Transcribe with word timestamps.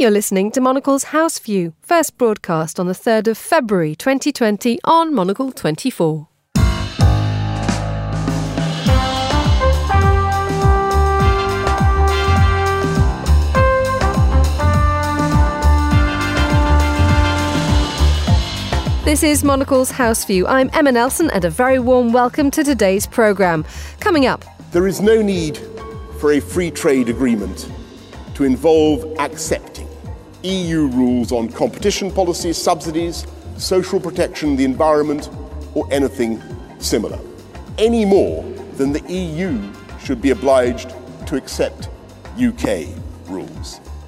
You're 0.00 0.12
listening 0.12 0.52
to 0.52 0.60
Monocle's 0.60 1.02
House 1.10 1.40
View, 1.40 1.74
first 1.82 2.16
broadcast 2.18 2.78
on 2.78 2.86
the 2.86 2.92
3rd 2.92 3.26
of 3.26 3.36
February 3.36 3.96
2020 3.96 4.78
on 4.84 5.12
Monocle 5.12 5.50
24. 5.50 6.28
This 19.04 19.24
is 19.24 19.42
Monocle's 19.42 19.90
House 19.90 20.24
View. 20.24 20.46
I'm 20.46 20.70
Emma 20.74 20.92
Nelson, 20.92 21.28
and 21.30 21.44
a 21.44 21.50
very 21.50 21.80
warm 21.80 22.12
welcome 22.12 22.52
to 22.52 22.62
today's 22.62 23.08
programme. 23.08 23.64
Coming 23.98 24.26
up, 24.26 24.44
there 24.70 24.86
is 24.86 25.00
no 25.00 25.20
need 25.20 25.58
for 26.20 26.34
a 26.34 26.40
free 26.40 26.70
trade 26.70 27.08
agreement 27.08 27.68
to 28.34 28.44
involve 28.44 29.04
accepting 29.18 29.77
EU 30.42 30.86
rules 30.88 31.32
on 31.32 31.48
competition 31.48 32.10
policy, 32.10 32.52
subsidies, 32.52 33.26
social 33.56 33.98
protection, 33.98 34.56
the 34.56 34.64
environment, 34.64 35.30
or 35.74 35.86
anything 35.90 36.40
similar, 36.78 37.18
any 37.76 38.04
more 38.04 38.42
than 38.76 38.92
the 38.92 39.02
EU 39.12 39.60
should 40.00 40.22
be 40.22 40.30
obliged 40.30 40.94
to 41.26 41.36
accept 41.36 41.88
UK. 42.40 42.86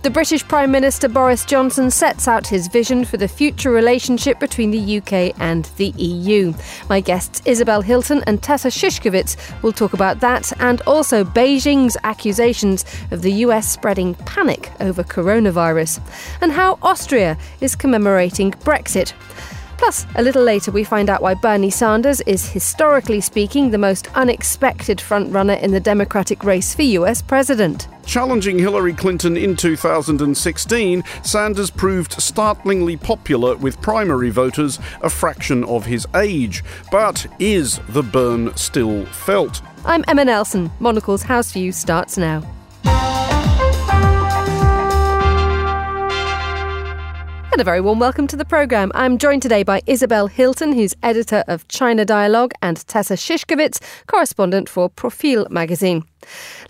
The 0.03 0.09
British 0.09 0.49
Prime 0.49 0.71
Minister 0.71 1.11
Boris 1.11 1.45
Johnson 1.45 1.91
sets 1.91 2.27
out 2.27 2.47
his 2.47 2.69
vision 2.69 3.05
for 3.05 3.19
the 3.19 3.29
future 3.29 3.71
relationship 3.71 4.41
between 4.41 4.71
the 4.71 4.97
UK 4.97 5.39
and 5.39 5.67
the 5.77 5.93
EU. 5.99 6.55
My 6.89 7.01
guests 7.01 7.43
Isabel 7.45 7.83
Hilton 7.83 8.25
and 8.27 8.43
Tessa 8.43 8.69
Szyszkiewicz 8.69 9.37
will 9.63 9.75
talk 9.75 9.93
about 9.93 10.21
that 10.21 10.59
and 10.59 10.81
also 10.87 11.23
Beijing's 11.23 11.99
accusations 12.03 12.87
of 13.11 13.21
the 13.21 13.45
US 13.45 13.71
spreading 13.71 14.15
panic 14.15 14.73
over 14.81 15.05
coronavirus 15.05 16.01
and 16.41 16.51
how 16.53 16.79
Austria 16.81 17.37
is 17.61 17.77
commemorating 17.77 18.53
Brexit. 18.53 19.13
Plus, 19.81 20.07
a 20.15 20.23
little 20.23 20.43
later, 20.43 20.71
we 20.71 20.85
find 20.85 21.09
out 21.09 21.23
why 21.23 21.33
Bernie 21.33 21.71
Sanders 21.71 22.21
is, 22.27 22.47
historically 22.47 23.19
speaking, 23.23 23.71
the 23.71 23.79
most 23.79 24.15
unexpected 24.15 24.99
frontrunner 24.99 25.59
in 25.63 25.71
the 25.71 25.81
Democratic 25.81 26.45
race 26.45 26.75
for 26.75 26.83
US 26.83 27.23
president. 27.23 27.89
Challenging 28.05 28.59
Hillary 28.59 28.93
Clinton 28.93 29.39
in 29.39 29.57
2016, 29.57 31.03
Sanders 31.23 31.71
proved 31.71 32.21
startlingly 32.21 32.99
popular 32.99 33.57
with 33.57 33.81
primary 33.81 34.29
voters 34.29 34.79
a 35.01 35.09
fraction 35.09 35.65
of 35.65 35.87
his 35.87 36.07
age. 36.15 36.63
But 36.93 37.27
is 37.39 37.81
the 37.89 38.03
burn 38.03 38.55
still 38.59 39.07
felt? 39.07 39.63
I'm 39.87 40.05
Emma 40.07 40.27
Nelson. 40.27 40.71
Monocle's 40.79 41.23
House 41.23 41.53
View 41.53 41.73
starts 41.73 42.19
now. 42.19 42.43
And 47.53 47.61
a 47.61 47.65
very 47.65 47.81
warm 47.81 47.99
welcome 47.99 48.29
to 48.29 48.37
the 48.37 48.45
programme. 48.45 48.93
I'm 48.95 49.19
joined 49.19 49.43
today 49.43 49.65
by 49.65 49.83
Isabel 49.87 50.29
Hilton, 50.29 50.73
who's 50.73 50.95
editor 51.03 51.43
of 51.49 51.67
China 51.67 52.05
Dialogue, 52.05 52.53
and 52.63 52.77
Tessa 52.87 53.15
Szyszkiewicz, 53.15 53.81
correspondent 54.07 54.69
for 54.69 54.89
Profil 54.89 55.51
magazine. 55.51 56.05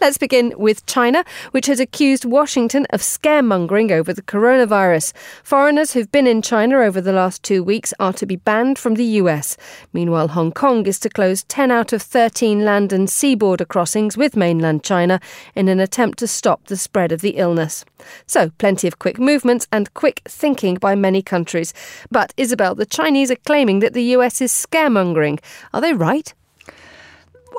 Let's 0.01 0.19
begin 0.19 0.55
with 0.57 0.87
China, 0.87 1.25
which 1.51 1.67
has 1.67 1.81
accused 1.81 2.25
Washington 2.25 2.87
of 2.91 3.01
scaremongering 3.01 3.91
over 3.91 4.13
the 4.13 4.23
coronavirus. 4.23 5.13
Foreigners 5.43 5.93
who've 5.93 6.11
been 6.11 6.27
in 6.27 6.43
China 6.43 6.79
over 6.79 7.01
the 7.01 7.13
last 7.13 7.43
two 7.43 7.63
weeks 7.63 7.93
are 8.01 8.13
to 8.15 8.27
be 8.27 8.37
banned 8.37 8.79
from 8.79 8.95
the 8.95 9.05
US. 9.05 9.57
Meanwhile, 9.93 10.29
Hong 10.29 10.53
Kong 10.53 10.87
is 10.87 10.99
to 11.01 11.11
close 11.11 11.45
10 11.45 11.71
out 11.71 11.93
of 11.93 12.03
13 12.03 12.65
land 12.65 12.93
and 12.93 13.11
sea 13.11 13.35
border 13.35 13.65
crossings 13.65 14.17
with 14.17 14.37
mainland 14.37 14.83
China 14.83 15.21
in 15.55 15.69
an 15.69 15.81
attempt 15.81 16.19
to 16.19 16.27
stop 16.27 16.67
the 16.67 16.77
spread 16.77 17.13
of 17.13 17.21
the 17.21 17.37
illness. 17.37 17.85
So, 18.27 18.51
plenty 18.59 18.89
of 18.89 18.99
quick 18.99 19.19
movements 19.19 19.67
and 19.71 19.93
quick 19.95 20.23
thinking 20.27 20.77
by 20.77 20.95
many 20.95 21.23
countries. 21.23 21.75
But, 22.11 22.33
Isabel, 22.37 22.75
the 22.75 22.87
Chinese 22.87 23.31
are 23.31 23.37
claiming 23.37 23.81
that 23.81 23.93
the 23.93 24.15
US 24.17 24.41
is 24.41 24.53
scaremongering. 24.53 25.41
Are 25.73 25.81
they 25.81 25.93
right? 25.93 26.33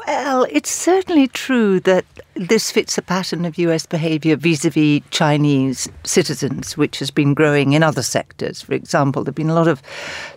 Well, 0.07 0.47
it's 0.49 0.71
certainly 0.71 1.27
true 1.27 1.79
that 1.81 2.05
this 2.35 2.71
fits 2.71 2.97
a 2.97 3.01
pattern 3.01 3.45
of 3.45 3.57
US 3.57 3.85
behaviour 3.85 4.35
vis 4.35 4.65
a 4.65 4.69
vis 4.69 5.01
Chinese 5.09 5.89
citizens, 6.03 6.77
which 6.77 6.99
has 6.99 7.11
been 7.11 7.33
growing 7.33 7.73
in 7.73 7.83
other 7.83 8.01
sectors. 8.01 8.61
For 8.61 8.73
example, 8.73 9.23
there 9.23 9.29
have 9.29 9.35
been 9.35 9.49
a 9.49 9.55
lot 9.55 9.67
of 9.67 9.81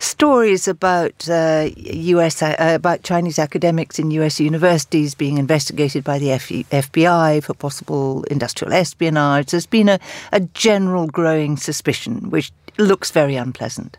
stories 0.00 0.66
about 0.68 1.28
uh, 1.28 1.70
US 1.76 2.42
uh, 2.42 2.56
about 2.58 3.04
Chinese 3.04 3.38
academics 3.38 3.98
in 3.98 4.10
US 4.10 4.40
universities 4.40 5.14
being 5.14 5.38
investigated 5.38 6.04
by 6.04 6.18
the 6.18 6.32
F- 6.32 6.48
FBI 6.48 7.42
for 7.42 7.54
possible 7.54 8.24
industrial 8.24 8.72
espionage. 8.72 9.52
There's 9.52 9.66
been 9.66 9.88
a, 9.88 9.98
a 10.32 10.40
general 10.40 11.06
growing 11.06 11.56
suspicion, 11.56 12.30
which 12.30 12.52
looks 12.78 13.10
very 13.10 13.36
unpleasant. 13.36 13.98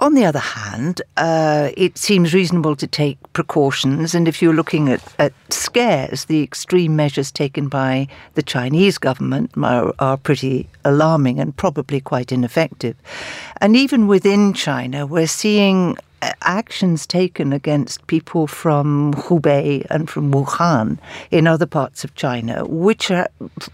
On 0.00 0.14
the 0.14 0.24
other 0.24 0.38
hand, 0.38 1.02
uh, 1.16 1.70
it 1.76 1.98
seems 1.98 2.32
reasonable 2.32 2.76
to 2.76 2.86
take 2.86 3.18
precautions, 3.32 4.14
and 4.14 4.28
if 4.28 4.40
you're 4.40 4.54
looking 4.54 4.88
at, 4.88 5.02
at 5.18 5.32
scares, 5.50 6.26
the 6.26 6.40
extreme 6.40 6.94
measures 6.94 7.32
taken 7.32 7.66
by 7.68 8.06
the 8.34 8.42
Chinese 8.42 8.96
government 8.96 9.50
are, 9.60 9.92
are 9.98 10.16
pretty 10.16 10.68
alarming 10.84 11.40
and 11.40 11.56
probably 11.56 12.00
quite 12.00 12.30
ineffective. 12.30 12.94
And 13.60 13.74
even 13.74 14.06
within 14.06 14.52
China, 14.52 15.04
we're 15.04 15.26
seeing 15.26 15.96
actions 16.42 17.06
taken 17.06 17.52
against 17.52 18.06
people 18.06 18.46
from 18.46 19.14
Hubei 19.14 19.86
and 19.90 20.08
from 20.08 20.32
Wuhan 20.32 20.98
in 21.30 21.46
other 21.46 21.66
parts 21.66 22.04
of 22.04 22.14
China, 22.14 22.64
which 22.66 23.10
are 23.10 23.28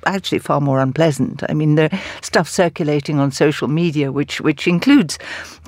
actually 0.06 0.38
far 0.38 0.60
more 0.60 0.80
unpleasant. 0.80 1.42
I 1.48 1.54
mean, 1.54 1.74
there's 1.74 1.92
stuff 2.20 2.48
circulating 2.48 3.18
on 3.18 3.30
social 3.30 3.68
media, 3.68 4.12
which 4.12 4.40
which 4.40 4.66
includes, 4.66 5.18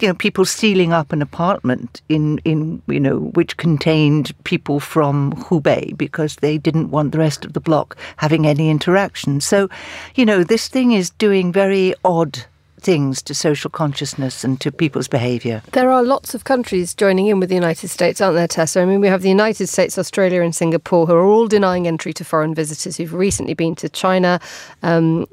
you 0.00 0.08
know, 0.08 0.14
people 0.14 0.44
sealing 0.44 0.92
up 0.92 1.12
an 1.12 1.22
apartment 1.22 2.02
in 2.08 2.38
in 2.44 2.82
you 2.86 3.00
know 3.00 3.18
which 3.34 3.56
contained 3.56 4.32
people 4.44 4.80
from 4.80 5.32
Hubei 5.34 5.96
because 5.96 6.36
they 6.36 6.58
didn't 6.58 6.90
want 6.90 7.12
the 7.12 7.18
rest 7.18 7.44
of 7.44 7.52
the 7.52 7.60
block 7.60 7.96
having 8.16 8.46
any 8.46 8.70
interaction. 8.70 9.40
So, 9.40 9.68
you 10.14 10.24
know, 10.24 10.44
this 10.44 10.68
thing 10.68 10.92
is 10.92 11.10
doing 11.10 11.52
very 11.52 11.94
odd 12.04 12.44
things 12.86 13.20
to 13.20 13.34
social 13.34 13.68
consciousness 13.68 14.44
and 14.44 14.60
to 14.60 14.70
people's 14.70 15.08
behaviour. 15.08 15.60
There 15.72 15.90
are 15.90 16.04
lots 16.04 16.36
of 16.36 16.44
countries 16.44 16.94
joining 16.94 17.26
in 17.26 17.40
with 17.40 17.48
the 17.48 17.56
United 17.56 17.88
States, 17.88 18.20
aren't 18.20 18.36
there, 18.36 18.46
Tessa? 18.46 18.80
I 18.80 18.84
mean, 18.84 19.00
we 19.00 19.08
have 19.08 19.22
the 19.22 19.28
United 19.28 19.66
States, 19.66 19.98
Australia, 19.98 20.40
and 20.40 20.54
Singapore 20.54 21.04
who 21.08 21.12
are 21.12 21.24
all 21.24 21.48
denying 21.48 21.88
entry 21.88 22.12
to 22.12 22.24
foreign 22.24 22.54
visitors 22.54 22.96
who've 22.96 23.12
recently 23.12 23.54
been 23.54 23.74
to 23.74 23.88
China. 23.88 24.38
Um, 24.84 25.26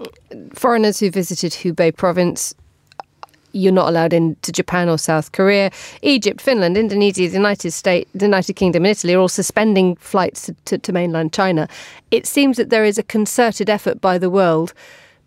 foreigners 0.55 0.99
who 0.99 1.11
visited 1.11 1.51
Hubei 1.51 1.95
province 1.95 2.55
you're 3.55 3.71
not 3.71 3.87
allowed 3.87 4.13
into 4.13 4.51
Japan 4.51 4.89
or 4.89 4.97
South 4.97 5.31
Korea. 5.31 5.69
Egypt, 6.01 6.41
Finland, 6.41 6.75
Indonesia, 6.75 7.27
the 7.27 7.37
United 7.37 7.69
States, 7.69 8.09
the 8.15 8.25
United 8.25 8.53
Kingdom, 8.53 8.83
and 8.83 8.89
Italy 8.89 9.13
are 9.13 9.19
all 9.19 9.27
suspending 9.27 9.95
flights 9.97 10.47
to, 10.47 10.55
to, 10.65 10.79
to 10.79 10.91
mainland 10.91 11.33
China. 11.33 11.67
It 12.09 12.25
seems 12.25 12.57
that 12.57 12.71
there 12.71 12.83
is 12.83 12.97
a 12.97 13.03
concerted 13.03 13.69
effort 13.69 14.01
by 14.01 14.17
the 14.17 14.31
world 14.31 14.73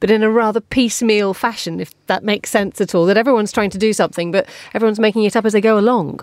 but 0.00 0.10
in 0.10 0.22
a 0.22 0.30
rather 0.30 0.60
piecemeal 0.60 1.34
fashion, 1.34 1.80
if 1.80 1.92
that 2.06 2.24
makes 2.24 2.50
sense 2.50 2.80
at 2.80 2.94
all. 2.94 3.06
That 3.06 3.16
everyone's 3.16 3.52
trying 3.52 3.70
to 3.70 3.78
do 3.78 3.92
something, 3.92 4.30
but 4.30 4.48
everyone's 4.74 5.00
making 5.00 5.24
it 5.24 5.36
up 5.36 5.44
as 5.44 5.52
they 5.52 5.60
go 5.60 5.78
along. 5.78 6.20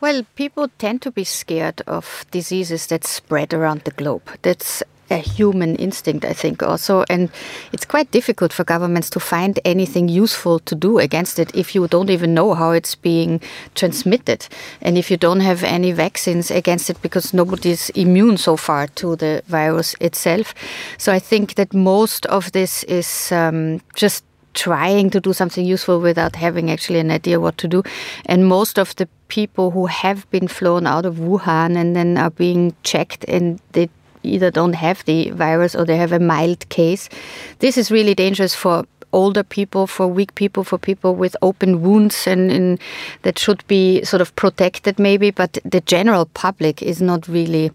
Well, 0.00 0.26
people 0.34 0.68
tend 0.78 1.00
to 1.02 1.12
be 1.12 1.22
scared 1.22 1.80
of 1.86 2.26
diseases 2.32 2.88
that 2.88 3.04
spread 3.04 3.54
around 3.54 3.82
the 3.82 3.92
globe. 3.92 4.28
That's 4.42 4.82
a 5.12 5.18
human 5.18 5.76
instinct, 5.76 6.24
I 6.24 6.32
think, 6.32 6.62
also. 6.62 7.04
And 7.08 7.30
it's 7.72 7.84
quite 7.84 8.10
difficult 8.10 8.52
for 8.52 8.64
governments 8.64 9.10
to 9.10 9.20
find 9.20 9.60
anything 9.64 10.08
useful 10.08 10.58
to 10.60 10.74
do 10.74 10.98
against 10.98 11.38
it 11.38 11.54
if 11.54 11.74
you 11.74 11.86
don't 11.86 12.10
even 12.10 12.34
know 12.34 12.54
how 12.54 12.70
it's 12.72 12.94
being 12.94 13.40
transmitted. 13.74 14.48
And 14.80 14.98
if 14.98 15.10
you 15.10 15.16
don't 15.16 15.40
have 15.40 15.62
any 15.62 15.92
vaccines 15.92 16.50
against 16.50 16.90
it 16.90 17.00
because 17.02 17.32
nobody's 17.32 17.90
immune 17.90 18.36
so 18.36 18.56
far 18.56 18.88
to 18.88 19.16
the 19.16 19.42
virus 19.46 19.94
itself. 20.00 20.54
So 20.98 21.12
I 21.12 21.18
think 21.18 21.54
that 21.54 21.74
most 21.74 22.26
of 22.26 22.52
this 22.52 22.82
is 22.84 23.30
um, 23.32 23.80
just 23.94 24.24
trying 24.54 25.10
to 25.10 25.20
do 25.20 25.32
something 25.32 25.64
useful 25.64 26.00
without 26.00 26.36
having 26.36 26.70
actually 26.70 26.98
an 26.98 27.10
idea 27.10 27.40
what 27.40 27.56
to 27.58 27.68
do. 27.68 27.82
And 28.26 28.46
most 28.46 28.78
of 28.78 28.94
the 28.96 29.08
people 29.28 29.70
who 29.70 29.86
have 29.86 30.30
been 30.30 30.48
flown 30.48 30.86
out 30.86 31.06
of 31.06 31.16
Wuhan 31.16 31.76
and 31.76 31.96
then 31.96 32.18
are 32.18 32.30
being 32.30 32.74
checked 32.82 33.24
and 33.28 33.60
they 33.72 33.88
either 34.22 34.50
don't 34.50 34.74
have 34.74 35.04
the 35.04 35.30
virus 35.30 35.74
or 35.74 35.84
they 35.84 35.96
have 35.96 36.12
a 36.12 36.18
mild 36.18 36.68
case. 36.68 37.08
This 37.58 37.76
is 37.76 37.90
really 37.90 38.14
dangerous 38.14 38.54
for 38.54 38.84
older 39.12 39.42
people, 39.42 39.86
for 39.86 40.06
weak 40.06 40.34
people, 40.34 40.64
for 40.64 40.78
people 40.78 41.14
with 41.14 41.36
open 41.42 41.82
wounds, 41.82 42.26
and, 42.26 42.50
and, 42.50 42.80
that 43.22 43.38
should 43.38 43.66
be 43.66 44.02
sort 44.04 44.20
of 44.20 44.34
protected, 44.36 44.98
maybe. 44.98 45.30
But 45.30 45.58
the 45.64 45.80
general 45.80 46.26
public 46.26 46.82
is 46.82 47.00
not 47.00 47.28
really 47.28 47.70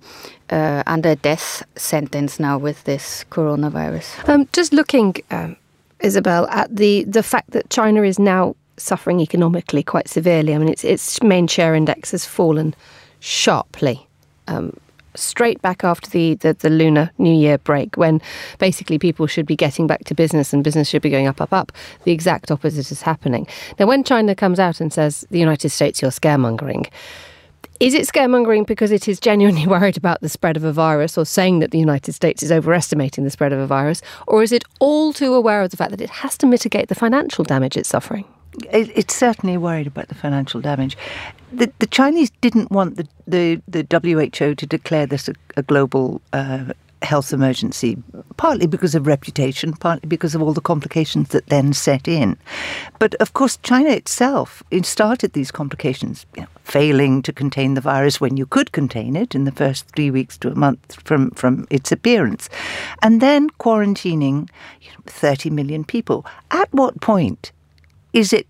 uh, 0.50 0.84
under 0.88 1.16
death 1.16 1.64
sentence 1.76 2.40
now 2.40 2.58
with 2.58 2.84
this 2.84 3.26
coronavirus. 3.30 4.28
Um, 4.28 4.48
just 4.52 4.74
looking, 4.74 5.16
um, 5.32 5.56
Isabel, 6.00 6.48
at 6.50 6.76
the 6.76 7.04
the 7.04 7.24
fact 7.24 7.52
that 7.52 7.70
China 7.70 8.04
is 8.04 8.20
now 8.20 8.56
suffering 8.78 9.20
economically 9.20 9.84
quite 9.84 10.08
severely. 10.08 10.54
I 10.54 10.58
mean, 10.58 10.70
its 10.70 10.84
its 10.84 11.22
main 11.24 11.48
share 11.48 11.76
index 11.76 12.12
has 12.12 12.26
fallen 12.26 12.76
sharply. 13.20 14.08
Um, 14.48 14.78
straight 15.18 15.62
back 15.62 15.84
after 15.84 16.10
the, 16.10 16.36
the, 16.36 16.54
the 16.54 16.70
Lunar 16.70 17.12
New 17.18 17.34
Year 17.34 17.58
break, 17.58 17.98
when 17.98 18.22
basically 18.60 19.00
people 19.00 19.28
should 19.28 19.46
be 19.46 19.56
getting 19.56 19.88
back 19.88 20.04
to 20.06 20.16
business 20.16 20.54
and 20.54 20.64
business 20.64 20.88
should 20.88 21.02
be 21.02 21.10
going 21.10 21.28
up, 21.28 21.42
up, 21.42 21.54
up. 21.54 21.72
The 22.04 22.12
exact 22.12 22.52
opposite 22.52 22.92
is 22.92 23.02
happening. 23.02 23.48
Now, 23.80 23.88
when 23.88 24.04
China 24.04 24.36
comes 24.36 24.60
out 24.60 24.80
and 24.80 24.92
says, 24.92 25.26
the 25.30 25.40
United 25.40 25.70
States, 25.70 26.02
you're 26.02 26.12
scaremongering, 26.12 26.90
is 27.80 27.94
it 27.94 28.08
scaremongering 28.08 28.66
because 28.66 28.92
it 28.92 29.08
is 29.08 29.20
genuinely 29.20 29.68
worried 29.68 29.98
about 29.98 30.22
the 30.22 30.30
spread 30.30 30.58
of 30.58 30.64
a 30.64 30.74
virus 30.74 31.18
or 31.18 31.26
saying 31.26 31.60
that 31.60 31.72
the 31.72 31.80
United 31.80 32.14
States 32.14 32.42
is 32.42 32.52
overestimating 32.52 33.24
the 33.24 33.30
spread 33.30 33.54
of 33.54 33.60
a 33.60 33.68
virus? 33.68 34.02
Or 34.26 34.42
is 34.42 34.52
it 34.52 34.64
all 34.80 35.14
too 35.14 35.34
aware 35.34 35.62
of 35.62 35.72
the 35.72 35.78
fact 35.78 35.92
that 35.92 36.02
it 36.02 36.10
has 36.10 36.38
to 36.40 36.48
mitigate 36.48 36.90
the 36.90 36.96
financial 36.96 37.44
damage 37.44 37.78
it's 37.78 37.90
suffering? 37.90 38.26
it's 38.72 39.14
certainly 39.14 39.58
worried 39.58 39.88
about 39.88 40.08
the 40.08 40.16
financial 40.16 40.62
damage. 40.62 40.98
The, 41.52 41.72
the 41.80 41.88
Chinese 41.88 42.30
didn't 42.42 42.72
want 42.72 42.98
the, 42.98 43.08
the, 43.26 43.62
the 43.68 43.86
WHO 44.30 44.56
to 44.56 44.66
declare 44.66 45.06
this 45.06 45.30
a, 45.30 45.34
a 45.56 45.64
global 45.64 46.22
uh, 46.34 46.66
health 47.02 47.32
emergency, 47.32 47.98
partly 48.38 48.68
because 48.68 48.96
of 48.96 49.08
reputation, 49.08 49.74
partly 49.74 50.08
because 50.08 50.34
of 50.36 50.42
all 50.42 50.54
the 50.54 50.62
complications 50.62 51.30
that 51.30 51.48
then 51.48 51.74
set 51.74 52.08
in. 52.08 52.38
But 53.00 53.16
of 53.16 53.34
course, 53.34 53.58
China 53.58 53.90
itself 53.90 54.64
it 54.72 54.86
started 54.86 55.34
these 55.34 55.52
complications, 55.52 56.26
you 56.36 56.42
know, 56.42 56.48
failing 56.64 57.22
to 57.24 57.34
contain 57.34 57.76
the 57.76 57.82
virus 57.82 58.20
when 58.20 58.38
you 58.38 58.46
could 58.46 58.72
contain 58.72 59.16
it 59.16 59.36
in 59.36 59.46
the 59.46 59.52
first 59.52 59.88
three 59.96 60.12
weeks 60.12 60.38
to 60.40 60.52
a 60.52 60.56
month 60.56 60.98
from, 61.04 61.32
from 61.32 61.68
its 61.70 61.92
appearance, 61.92 62.50
and 63.02 63.22
then 63.22 63.50
quarantining 63.52 64.50
you 64.82 64.90
know, 64.92 65.04
30 65.06 65.50
million 65.52 65.84
people. 65.84 66.26
At 66.52 66.72
what 66.74 67.00
point 67.02 67.52
is 68.14 68.34
it 68.34 68.48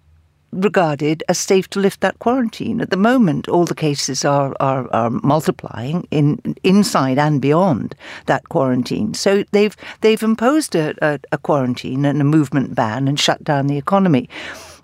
regarded 0.51 1.23
as 1.29 1.37
safe 1.37 1.69
to 1.69 1.79
lift 1.79 2.01
that 2.01 2.19
quarantine. 2.19 2.81
At 2.81 2.89
the 2.89 2.97
moment, 2.97 3.47
all 3.47 3.65
the 3.65 3.75
cases 3.75 4.25
are, 4.25 4.55
are, 4.59 4.87
are 4.93 5.09
multiplying 5.09 6.07
in 6.11 6.55
inside 6.63 7.17
and 7.17 7.41
beyond 7.41 7.95
that 8.25 8.49
quarantine. 8.49 9.13
So 9.13 9.43
they've 9.51 9.75
they've 10.01 10.23
imposed 10.23 10.75
a, 10.75 10.95
a, 11.01 11.19
a 11.31 11.37
quarantine 11.37 12.05
and 12.05 12.21
a 12.21 12.25
movement 12.25 12.75
ban 12.75 13.07
and 13.07 13.19
shut 13.19 13.43
down 13.43 13.67
the 13.67 13.77
economy. 13.77 14.29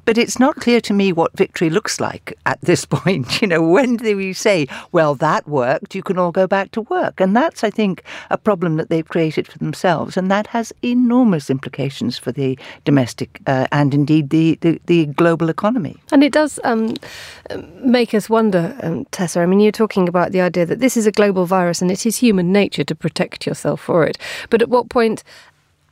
But 0.06 0.18
it's 0.18 0.40
not 0.40 0.56
clear 0.58 0.82
to 0.82 0.94
me 0.94 1.14
what 1.14 1.36
victory 1.38 1.70
looks 1.70 2.00
like 2.00 2.38
at 2.46 2.60
this 2.62 2.86
point. 2.98 3.42
You 3.42 3.48
know, 3.48 3.62
when 3.62 3.98
do 3.98 4.18
we 4.18 4.34
say, 4.34 4.68
well, 4.92 5.16
that 5.16 5.48
worked, 5.48 5.96
you 5.96 6.04
can 6.04 6.18
all 6.18 6.32
go 6.32 6.48
back 6.48 6.72
to 6.72 6.82
work? 6.82 7.20
And 7.20 7.36
that's, 7.36 7.64
I 7.64 7.70
think, 7.70 8.04
a 8.30 8.38
problem 8.38 8.76
that 8.78 8.90
they've 8.90 9.08
created 9.08 9.48
for 9.48 9.58
themselves. 9.58 10.18
And 10.18 10.30
that 10.32 10.48
has 10.48 10.74
enormous 10.82 11.50
implications 11.50 12.18
for 12.18 12.32
the 12.32 12.58
domestic 12.86 13.40
uh, 13.48 13.68
and 13.72 13.94
indeed 13.94 14.30
the, 14.30 14.58
the, 14.62 14.82
the, 14.86 15.06
global 15.08 15.50
economy. 15.50 15.98
And 16.12 16.24
it 16.24 16.32
does 16.32 16.60
um, 16.64 16.96
make 17.76 18.14
us 18.14 18.30
wonder, 18.30 18.76
um, 18.82 19.06
Tessa. 19.06 19.42
I 19.42 19.46
mean, 19.46 19.60
you're 19.60 19.72
talking 19.72 20.08
about 20.08 20.32
the 20.32 20.42
idea 20.42 20.66
that 20.66 20.80
this 20.80 20.98
is 20.98 21.06
a 21.06 21.12
global 21.12 21.46
virus 21.46 21.82
and 21.82 21.92
it 21.92 22.06
is 22.06 22.18
human 22.18 22.52
nature 22.52 22.84
to 22.84 22.96
protect 22.96 23.46
yourself 23.46 23.82
for 23.82 24.06
it. 24.06 24.18
But 24.50 24.62
at 24.62 24.70
what 24.70 24.90
point 24.90 25.24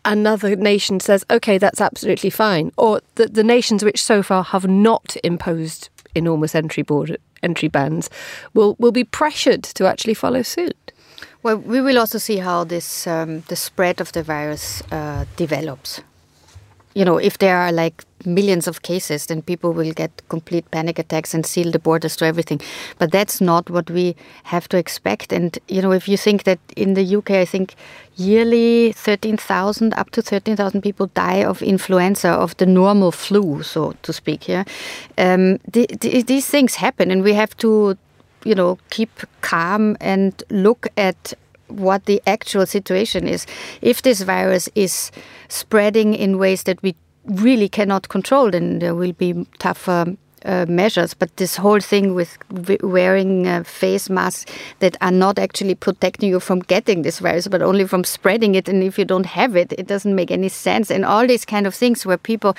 another 0.05 0.55
nation 0.55 0.99
says, 0.99 1.25
okay, 1.29 1.57
that's 1.57 1.81
absolutely 1.81 2.29
fine, 2.29 2.71
or 2.77 3.01
the, 3.15 3.27
the 3.27 3.43
nations 3.43 3.83
which 3.83 4.03
so 4.03 4.23
far 4.23 4.43
have 4.43 4.67
not 4.67 5.15
imposed 5.23 5.89
enormous 6.15 6.55
entry 6.55 6.83
border 6.83 7.15
entry 7.43 7.67
bans 7.67 8.09
will 8.53 8.75
will 8.79 8.91
be 8.91 9.03
pressured 9.03 9.63
to 9.63 9.87
actually 9.87 10.13
follow 10.13 10.41
suit. 10.41 10.91
Well, 11.43 11.57
we 11.57 11.81
will 11.81 11.97
also 11.97 12.19
see 12.19 12.37
how 12.37 12.63
this 12.63 13.07
um, 13.07 13.41
the 13.47 13.55
spread 13.55 14.01
of 14.01 14.11
the 14.11 14.23
virus 14.23 14.83
uh, 14.91 15.25
develops. 15.35 16.01
You 16.93 17.05
know, 17.05 17.17
if 17.17 17.37
there 17.37 17.57
are 17.57 17.71
like 17.71 18.03
millions 18.25 18.67
of 18.67 18.81
cases, 18.81 19.25
then 19.27 19.41
people 19.41 19.71
will 19.71 19.93
get 19.93 20.11
complete 20.29 20.69
panic 20.71 20.99
attacks 20.99 21.33
and 21.33 21.45
seal 21.45 21.71
the 21.71 21.79
borders 21.79 22.15
to 22.17 22.25
everything. 22.25 22.61
But 22.97 23.11
that's 23.11 23.41
not 23.41 23.69
what 23.69 23.89
we 23.89 24.15
have 24.43 24.67
to 24.69 24.77
expect. 24.77 25.33
And, 25.33 25.57
you 25.67 25.81
know, 25.81 25.91
if 25.91 26.07
you 26.07 26.17
think 26.17 26.43
that 26.43 26.59
in 26.75 26.93
the 26.93 27.15
UK, 27.15 27.31
I 27.31 27.45
think 27.45 27.75
yearly 28.15 28.91
13,000, 28.93 29.93
up 29.93 30.11
to 30.11 30.21
13,000 30.21 30.81
people 30.81 31.07
die 31.07 31.43
of 31.43 31.61
influenza, 31.61 32.29
of 32.29 32.55
the 32.57 32.65
normal 32.65 33.11
flu, 33.11 33.63
so 33.63 33.95
to 34.03 34.13
speak, 34.13 34.47
yeah. 34.47 34.63
Um, 35.17 35.57
the, 35.71 35.87
the, 35.99 36.21
these 36.23 36.47
things 36.47 36.75
happen, 36.75 37.11
and 37.11 37.23
we 37.23 37.33
have 37.33 37.55
to, 37.57 37.97
you 38.43 38.55
know, 38.55 38.77
keep 38.89 39.21
calm 39.41 39.97
and 39.99 40.43
look 40.49 40.87
at 40.97 41.33
what 41.71 42.05
the 42.05 42.21
actual 42.27 42.65
situation 42.65 43.27
is. 43.27 43.45
If 43.81 44.01
this 44.01 44.21
virus 44.21 44.69
is 44.75 45.11
spreading 45.47 46.13
in 46.13 46.37
ways 46.37 46.63
that 46.63 46.81
we 46.81 46.95
really 47.25 47.69
cannot 47.69 48.09
control, 48.09 48.51
then 48.51 48.79
there 48.79 48.95
will 48.95 49.13
be 49.13 49.45
tougher 49.59 50.17
uh, 50.43 50.65
measures. 50.67 51.13
But 51.13 51.37
this 51.37 51.55
whole 51.55 51.79
thing 51.79 52.15
with 52.15 52.37
wearing 52.81 53.47
uh, 53.47 53.63
face 53.63 54.09
masks 54.09 54.51
that 54.79 54.97
are 55.01 55.11
not 55.11 55.37
actually 55.37 55.75
protecting 55.75 56.29
you 56.29 56.39
from 56.39 56.59
getting 56.61 57.03
this 57.03 57.19
virus, 57.19 57.47
but 57.47 57.61
only 57.61 57.85
from 57.85 58.03
spreading 58.03 58.55
it, 58.55 58.67
and 58.67 58.83
if 58.83 58.97
you 58.97 59.05
don't 59.05 59.25
have 59.25 59.55
it, 59.55 59.73
it 59.73 59.87
doesn't 59.87 60.15
make 60.15 60.31
any 60.31 60.49
sense. 60.49 60.89
And 60.89 61.05
all 61.05 61.27
these 61.27 61.45
kind 61.45 61.67
of 61.67 61.75
things 61.75 62.05
where 62.05 62.17
people 62.17 62.55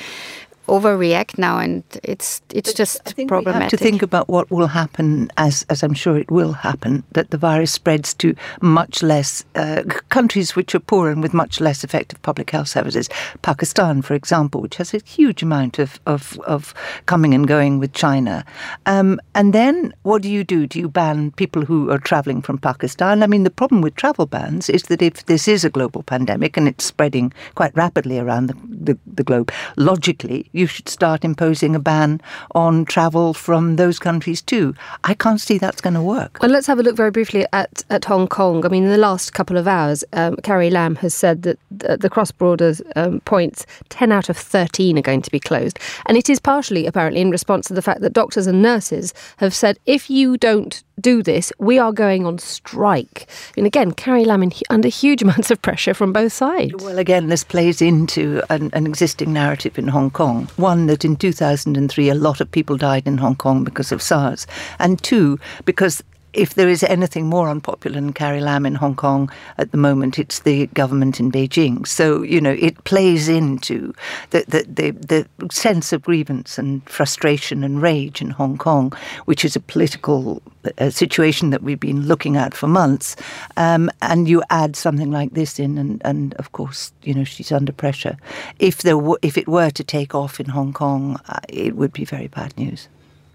overreact 0.68 1.38
now, 1.38 1.58
and 1.58 1.82
it's 2.02 2.40
it's 2.50 2.70
but 2.70 2.76
just 2.76 3.00
I 3.06 3.10
think 3.10 3.28
problematic. 3.28 3.58
We 3.58 3.62
have 3.62 3.70
to 3.70 3.76
think 3.76 4.02
about 4.02 4.28
what 4.28 4.50
will 4.50 4.68
happen, 4.68 5.30
as 5.36 5.66
as 5.68 5.82
I'm 5.82 5.94
sure 5.94 6.16
it 6.16 6.30
will 6.30 6.52
happen, 6.52 7.04
that 7.12 7.30
the 7.30 7.38
virus 7.38 7.72
spreads 7.72 8.14
to 8.14 8.34
much 8.60 9.02
less 9.02 9.44
uh, 9.54 9.82
countries 10.08 10.54
which 10.56 10.74
are 10.74 10.80
poor 10.80 11.10
and 11.10 11.22
with 11.22 11.34
much 11.34 11.60
less 11.60 11.84
effective 11.84 12.20
public 12.22 12.50
health 12.50 12.68
services. 12.68 13.08
Pakistan, 13.42 14.02
for 14.02 14.14
example, 14.14 14.60
which 14.60 14.76
has 14.76 14.94
a 14.94 15.00
huge 15.04 15.42
amount 15.42 15.78
of 15.78 16.00
of, 16.06 16.38
of 16.46 16.74
coming 17.06 17.34
and 17.34 17.48
going 17.48 17.78
with 17.78 17.92
China, 17.92 18.44
um, 18.86 19.20
and 19.34 19.52
then 19.52 19.92
what 20.02 20.22
do 20.22 20.30
you 20.30 20.44
do? 20.44 20.66
Do 20.66 20.78
you 20.78 20.88
ban 20.88 21.32
people 21.32 21.64
who 21.64 21.90
are 21.90 21.98
travelling 21.98 22.42
from 22.42 22.58
Pakistan? 22.58 23.22
I 23.22 23.26
mean, 23.26 23.44
the 23.44 23.50
problem 23.50 23.80
with 23.80 23.96
travel 23.96 24.26
bans 24.26 24.70
is 24.70 24.84
that 24.84 25.02
if 25.02 25.26
this 25.26 25.48
is 25.48 25.64
a 25.64 25.70
global 25.70 26.02
pandemic 26.02 26.56
and 26.56 26.68
it's 26.68 26.84
spreading 26.84 27.32
quite 27.54 27.76
rapidly 27.76 28.18
around 28.18 28.46
the, 28.46 28.56
the, 28.68 28.98
the 29.06 29.24
globe, 29.24 29.50
logically 29.76 30.48
you 30.52 30.66
should 30.66 30.88
start 30.88 31.24
imposing 31.24 31.74
a 31.74 31.80
ban 31.80 32.20
on 32.54 32.84
travel 32.84 33.34
from 33.34 33.76
those 33.76 33.98
countries 33.98 34.42
too. 34.42 34.74
I 35.04 35.14
can't 35.14 35.40
see 35.40 35.58
that's 35.58 35.80
going 35.80 35.94
to 35.94 36.02
work. 36.02 36.38
Well, 36.40 36.50
let's 36.50 36.66
have 36.66 36.78
a 36.78 36.82
look 36.82 36.96
very 36.96 37.10
briefly 37.10 37.46
at, 37.52 37.84
at 37.90 38.04
Hong 38.04 38.28
Kong. 38.28 38.64
I 38.64 38.68
mean, 38.68 38.84
in 38.84 38.90
the 38.90 38.98
last 38.98 39.34
couple 39.34 39.56
of 39.56 39.66
hours, 39.66 40.04
um, 40.12 40.36
Carrie 40.36 40.70
Lam 40.70 40.96
has 40.96 41.14
said 41.14 41.42
that 41.42 41.58
the, 41.70 41.96
the 41.96 42.10
cross 42.10 42.30
border 42.30 42.74
um, 42.96 43.20
points, 43.20 43.66
10 43.88 44.12
out 44.12 44.28
of 44.28 44.36
13 44.36 44.98
are 44.98 45.02
going 45.02 45.22
to 45.22 45.30
be 45.30 45.40
closed. 45.40 45.78
And 46.06 46.16
it 46.16 46.28
is 46.28 46.38
partially, 46.38 46.86
apparently, 46.86 47.20
in 47.20 47.30
response 47.30 47.66
to 47.68 47.74
the 47.74 47.82
fact 47.82 48.00
that 48.00 48.12
doctors 48.12 48.46
and 48.46 48.62
nurses 48.62 49.14
have 49.38 49.54
said 49.54 49.78
if 49.86 50.10
you 50.10 50.36
don't 50.36 50.82
do 51.00 51.22
this, 51.22 51.52
we 51.58 51.78
are 51.78 51.92
going 51.92 52.26
on 52.26 52.38
strike. 52.38 53.26
And 53.56 53.66
again, 53.66 53.92
Carrie 53.92 54.24
Lam 54.24 54.42
in, 54.42 54.52
under 54.70 54.88
huge 54.88 55.22
amounts 55.22 55.50
of 55.50 55.60
pressure 55.62 55.94
from 55.94 56.12
both 56.12 56.32
sides. 56.32 56.74
Well, 56.78 56.98
again, 56.98 57.28
this 57.28 57.44
plays 57.44 57.82
into 57.82 58.42
an, 58.50 58.70
an 58.72 58.86
existing 58.86 59.32
narrative 59.32 59.78
in 59.78 59.88
Hong 59.88 60.10
Kong. 60.10 60.41
One, 60.56 60.86
that 60.86 61.04
in 61.04 61.16
2003, 61.16 62.08
a 62.08 62.14
lot 62.14 62.40
of 62.40 62.50
people 62.50 62.76
died 62.76 63.06
in 63.06 63.18
Hong 63.18 63.36
Kong 63.36 63.64
because 63.64 63.92
of 63.92 64.02
SARS. 64.02 64.46
And 64.78 65.02
two, 65.02 65.38
because 65.64 66.02
if 66.32 66.54
there 66.54 66.68
is 66.68 66.82
anything 66.82 67.26
more 67.26 67.48
unpopular 67.48 67.94
than 67.94 68.12
Carrie 68.12 68.40
Lam 68.40 68.64
in 68.64 68.74
Hong 68.74 68.94
Kong 68.94 69.30
at 69.58 69.70
the 69.70 69.76
moment, 69.76 70.18
it's 70.18 70.40
the 70.40 70.66
government 70.68 71.20
in 71.20 71.30
Beijing. 71.30 71.86
So, 71.86 72.22
you 72.22 72.40
know, 72.40 72.56
it 72.58 72.82
plays 72.84 73.28
into 73.28 73.94
the, 74.30 74.44
the, 74.48 74.62
the, 74.62 75.26
the 75.38 75.52
sense 75.52 75.92
of 75.92 76.02
grievance 76.02 76.58
and 76.58 76.88
frustration 76.88 77.62
and 77.62 77.82
rage 77.82 78.22
in 78.22 78.30
Hong 78.30 78.56
Kong, 78.56 78.92
which 79.26 79.44
is 79.44 79.56
a 79.56 79.60
political 79.60 80.42
uh, 80.78 80.90
situation 80.90 81.50
that 81.50 81.62
we've 81.62 81.80
been 81.80 82.06
looking 82.06 82.36
at 82.36 82.54
for 82.54 82.66
months. 82.66 83.16
Um, 83.56 83.90
and 84.00 84.28
you 84.28 84.42
add 84.50 84.76
something 84.76 85.10
like 85.10 85.34
this 85.34 85.58
in, 85.58 85.76
and, 85.78 86.00
and 86.04 86.34
of 86.34 86.52
course, 86.52 86.92
you 87.02 87.14
know, 87.14 87.24
she's 87.24 87.52
under 87.52 87.72
pressure. 87.72 88.16
If, 88.58 88.78
there 88.78 88.94
w- 88.94 89.18
if 89.22 89.36
it 89.36 89.48
were 89.48 89.70
to 89.70 89.84
take 89.84 90.14
off 90.14 90.40
in 90.40 90.46
Hong 90.46 90.72
Kong, 90.72 91.20
uh, 91.28 91.40
it 91.48 91.76
would 91.76 91.92
be 91.92 92.04
very 92.04 92.28
bad 92.28 92.56
news. 92.56 92.88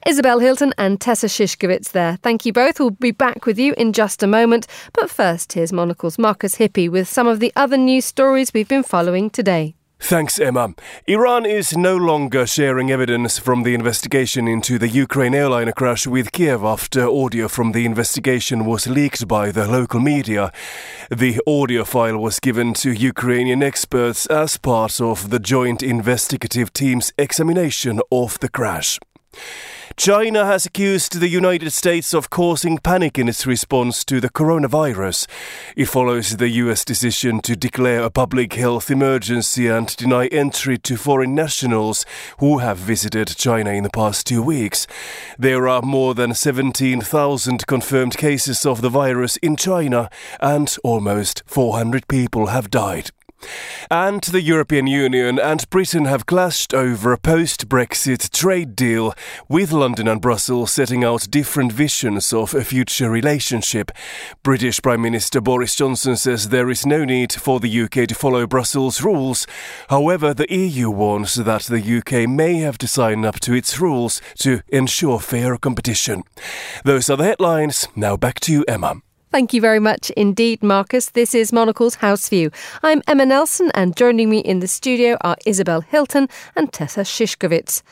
Isabel 0.07 0.39
Hilton 0.39 0.73
and 0.77 1.01
Tessa 1.01 1.27
Szyszkiewicz 1.27 1.91
there. 1.91 2.15
Thank 2.23 2.45
you 2.45 2.53
both. 2.53 2.79
We'll 2.79 2.91
be 2.91 3.11
back 3.11 3.45
with 3.45 3.59
you 3.59 3.73
in 3.77 3.91
just 3.91 4.23
a 4.23 4.27
moment. 4.27 4.65
But 4.93 5.09
first, 5.09 5.51
here's 5.51 5.73
Monocle's 5.73 6.17
Marcus 6.17 6.55
Hippi 6.55 6.87
with 6.87 7.09
some 7.09 7.27
of 7.27 7.41
the 7.41 7.51
other 7.57 7.75
news 7.75 8.05
stories 8.05 8.53
we've 8.53 8.69
been 8.69 8.83
following 8.83 9.29
today. 9.29 9.75
Thanks, 9.99 10.39
Emma. 10.39 10.75
Iran 11.07 11.45
is 11.45 11.75
no 11.75 11.97
longer 11.97 12.47
sharing 12.47 12.89
evidence 12.89 13.37
from 13.37 13.63
the 13.63 13.73
investigation 13.73 14.47
into 14.47 14.79
the 14.79 14.87
Ukraine 14.87 15.35
airliner 15.35 15.73
crash 15.73 16.07
with 16.07 16.31
Kiev 16.31 16.63
after 16.63 17.05
audio 17.05 17.49
from 17.49 17.73
the 17.73 17.83
investigation 17.83 18.65
was 18.65 18.87
leaked 18.87 19.27
by 19.27 19.51
the 19.51 19.67
local 19.67 19.99
media. 19.99 20.53
The 21.09 21.41
audio 21.45 21.83
file 21.83 22.17
was 22.17 22.39
given 22.39 22.73
to 22.75 22.93
Ukrainian 22.93 23.61
experts 23.61 24.25
as 24.27 24.55
part 24.55 25.01
of 25.01 25.31
the 25.31 25.39
joint 25.39 25.83
investigative 25.83 26.71
team's 26.71 27.11
examination 27.17 27.99
of 28.09 28.39
the 28.39 28.47
crash. 28.47 28.99
China 29.97 30.45
has 30.45 30.63
accused 30.63 31.19
the 31.19 31.27
United 31.27 31.71
States 31.71 32.13
of 32.13 32.29
causing 32.29 32.77
panic 32.77 33.17
in 33.17 33.27
its 33.27 33.47
response 33.47 34.05
to 34.05 34.21
the 34.21 34.29
coronavirus. 34.29 35.25
It 35.75 35.85
follows 35.85 36.37
the 36.37 36.49
US 36.49 36.85
decision 36.85 37.41
to 37.41 37.55
declare 37.55 38.03
a 38.03 38.11
public 38.11 38.53
health 38.53 38.91
emergency 38.91 39.67
and 39.67 39.87
deny 39.97 40.27
entry 40.27 40.77
to 40.77 40.97
foreign 40.97 41.33
nationals 41.33 42.05
who 42.37 42.59
have 42.59 42.77
visited 42.77 43.35
China 43.35 43.71
in 43.71 43.81
the 43.81 43.89
past 43.89 44.27
two 44.27 44.43
weeks. 44.43 44.85
There 45.39 45.67
are 45.67 45.81
more 45.81 46.13
than 46.13 46.35
17,000 46.35 47.65
confirmed 47.65 48.17
cases 48.17 48.67
of 48.67 48.81
the 48.81 48.89
virus 48.89 49.37
in 49.37 49.55
China, 49.55 50.11
and 50.39 50.77
almost 50.83 51.41
400 51.47 52.07
people 52.07 52.47
have 52.47 52.69
died. 52.69 53.09
And 53.89 54.21
the 54.21 54.41
European 54.41 54.87
Union 54.87 55.39
and 55.39 55.69
Britain 55.69 56.05
have 56.05 56.25
clashed 56.25 56.73
over 56.73 57.13
a 57.13 57.17
post 57.17 57.69
Brexit 57.69 58.29
trade 58.31 58.75
deal, 58.75 59.13
with 59.47 59.71
London 59.71 60.07
and 60.07 60.21
Brussels 60.21 60.71
setting 60.71 61.03
out 61.03 61.27
different 61.29 61.71
visions 61.71 62.33
of 62.33 62.53
a 62.53 62.63
future 62.63 63.09
relationship. 63.09 63.91
British 64.43 64.81
Prime 64.81 65.01
Minister 65.01 65.39
Boris 65.39 65.75
Johnson 65.75 66.17
says 66.17 66.49
there 66.49 66.69
is 66.69 66.85
no 66.85 67.05
need 67.05 67.31
for 67.31 67.59
the 67.59 67.81
UK 67.81 68.07
to 68.07 68.15
follow 68.15 68.45
Brussels' 68.45 69.01
rules. 69.01 69.47
However, 69.89 70.33
the 70.33 70.51
EU 70.53 70.89
warns 70.89 71.35
that 71.35 71.63
the 71.63 71.97
UK 71.97 72.29
may 72.29 72.55
have 72.57 72.77
to 72.79 72.87
sign 72.87 73.23
up 73.23 73.39
to 73.41 73.53
its 73.53 73.79
rules 73.79 74.21
to 74.39 74.61
ensure 74.69 75.19
fair 75.19 75.57
competition. 75.57 76.23
Those 76.83 77.09
are 77.09 77.17
the 77.17 77.23
headlines. 77.23 77.87
Now 77.95 78.17
back 78.17 78.39
to 78.41 78.51
you, 78.51 78.65
Emma. 78.67 79.01
Thank 79.37 79.53
you 79.53 79.61
very 79.61 79.79
much 79.79 80.09
indeed, 80.17 80.63
Marcus. 80.63 81.11
This 81.11 81.35
is 81.35 81.53
Monocle's 81.53 81.93
House 81.93 82.27
View. 82.27 82.49
I'm 82.81 83.03
Emma 83.07 83.23
Nelson, 83.23 83.69
and 83.75 83.95
joining 83.95 84.31
me 84.31 84.39
in 84.39 84.61
the 84.61 84.67
studio 84.67 85.15
are 85.21 85.37
Isabel 85.45 85.81
Hilton 85.81 86.27
and 86.55 86.73
Tessa 86.73 87.01
Szyszkiewicz. 87.01 87.83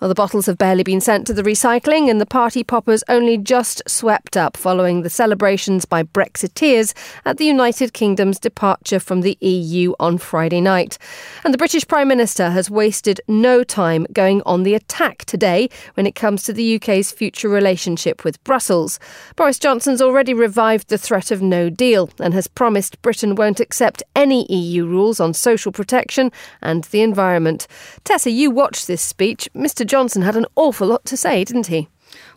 Well, 0.00 0.08
the 0.08 0.14
bottles 0.14 0.46
have 0.46 0.56
barely 0.56 0.82
been 0.82 1.02
sent 1.02 1.26
to 1.26 1.34
the 1.34 1.42
recycling, 1.42 2.10
and 2.10 2.18
the 2.18 2.24
party 2.24 2.64
poppers 2.64 3.04
only 3.06 3.36
just 3.36 3.82
swept 3.86 4.34
up 4.34 4.56
following 4.56 5.02
the 5.02 5.10
celebrations 5.10 5.84
by 5.84 6.04
Brexiteers 6.04 6.94
at 7.26 7.36
the 7.36 7.44
United 7.44 7.92
Kingdom's 7.92 8.38
departure 8.38 8.98
from 8.98 9.20
the 9.20 9.36
EU 9.42 9.92
on 10.00 10.16
Friday 10.16 10.62
night. 10.62 10.96
And 11.44 11.52
the 11.52 11.58
British 11.58 11.86
Prime 11.86 12.08
Minister 12.08 12.48
has 12.48 12.70
wasted 12.70 13.20
no 13.28 13.62
time 13.62 14.06
going 14.14 14.40
on 14.46 14.62
the 14.62 14.72
attack 14.72 15.26
today 15.26 15.68
when 15.94 16.06
it 16.06 16.14
comes 16.14 16.44
to 16.44 16.54
the 16.54 16.76
UK's 16.76 17.12
future 17.12 17.50
relationship 17.50 18.24
with 18.24 18.42
Brussels. 18.42 18.98
Boris 19.36 19.58
Johnson's 19.58 20.00
already 20.00 20.32
revived 20.32 20.88
the 20.88 20.96
threat 20.96 21.30
of 21.30 21.42
no 21.42 21.68
deal 21.68 22.08
and 22.18 22.32
has 22.32 22.46
promised 22.46 23.02
Britain 23.02 23.34
won't 23.34 23.60
accept 23.60 24.02
any 24.16 24.50
EU 24.50 24.86
rules 24.86 25.20
on 25.20 25.34
social 25.34 25.72
protection 25.72 26.32
and 26.62 26.84
the 26.84 27.02
environment. 27.02 27.66
Tessa, 28.04 28.30
you 28.30 28.50
watched 28.50 28.86
this 28.86 29.02
speech. 29.02 29.46
Mr. 29.54 29.89
Johnson 29.90 30.22
had 30.22 30.36
an 30.36 30.46
awful 30.54 30.86
lot 30.86 31.04
to 31.06 31.16
say, 31.16 31.42
didn't 31.42 31.66
he? 31.66 31.88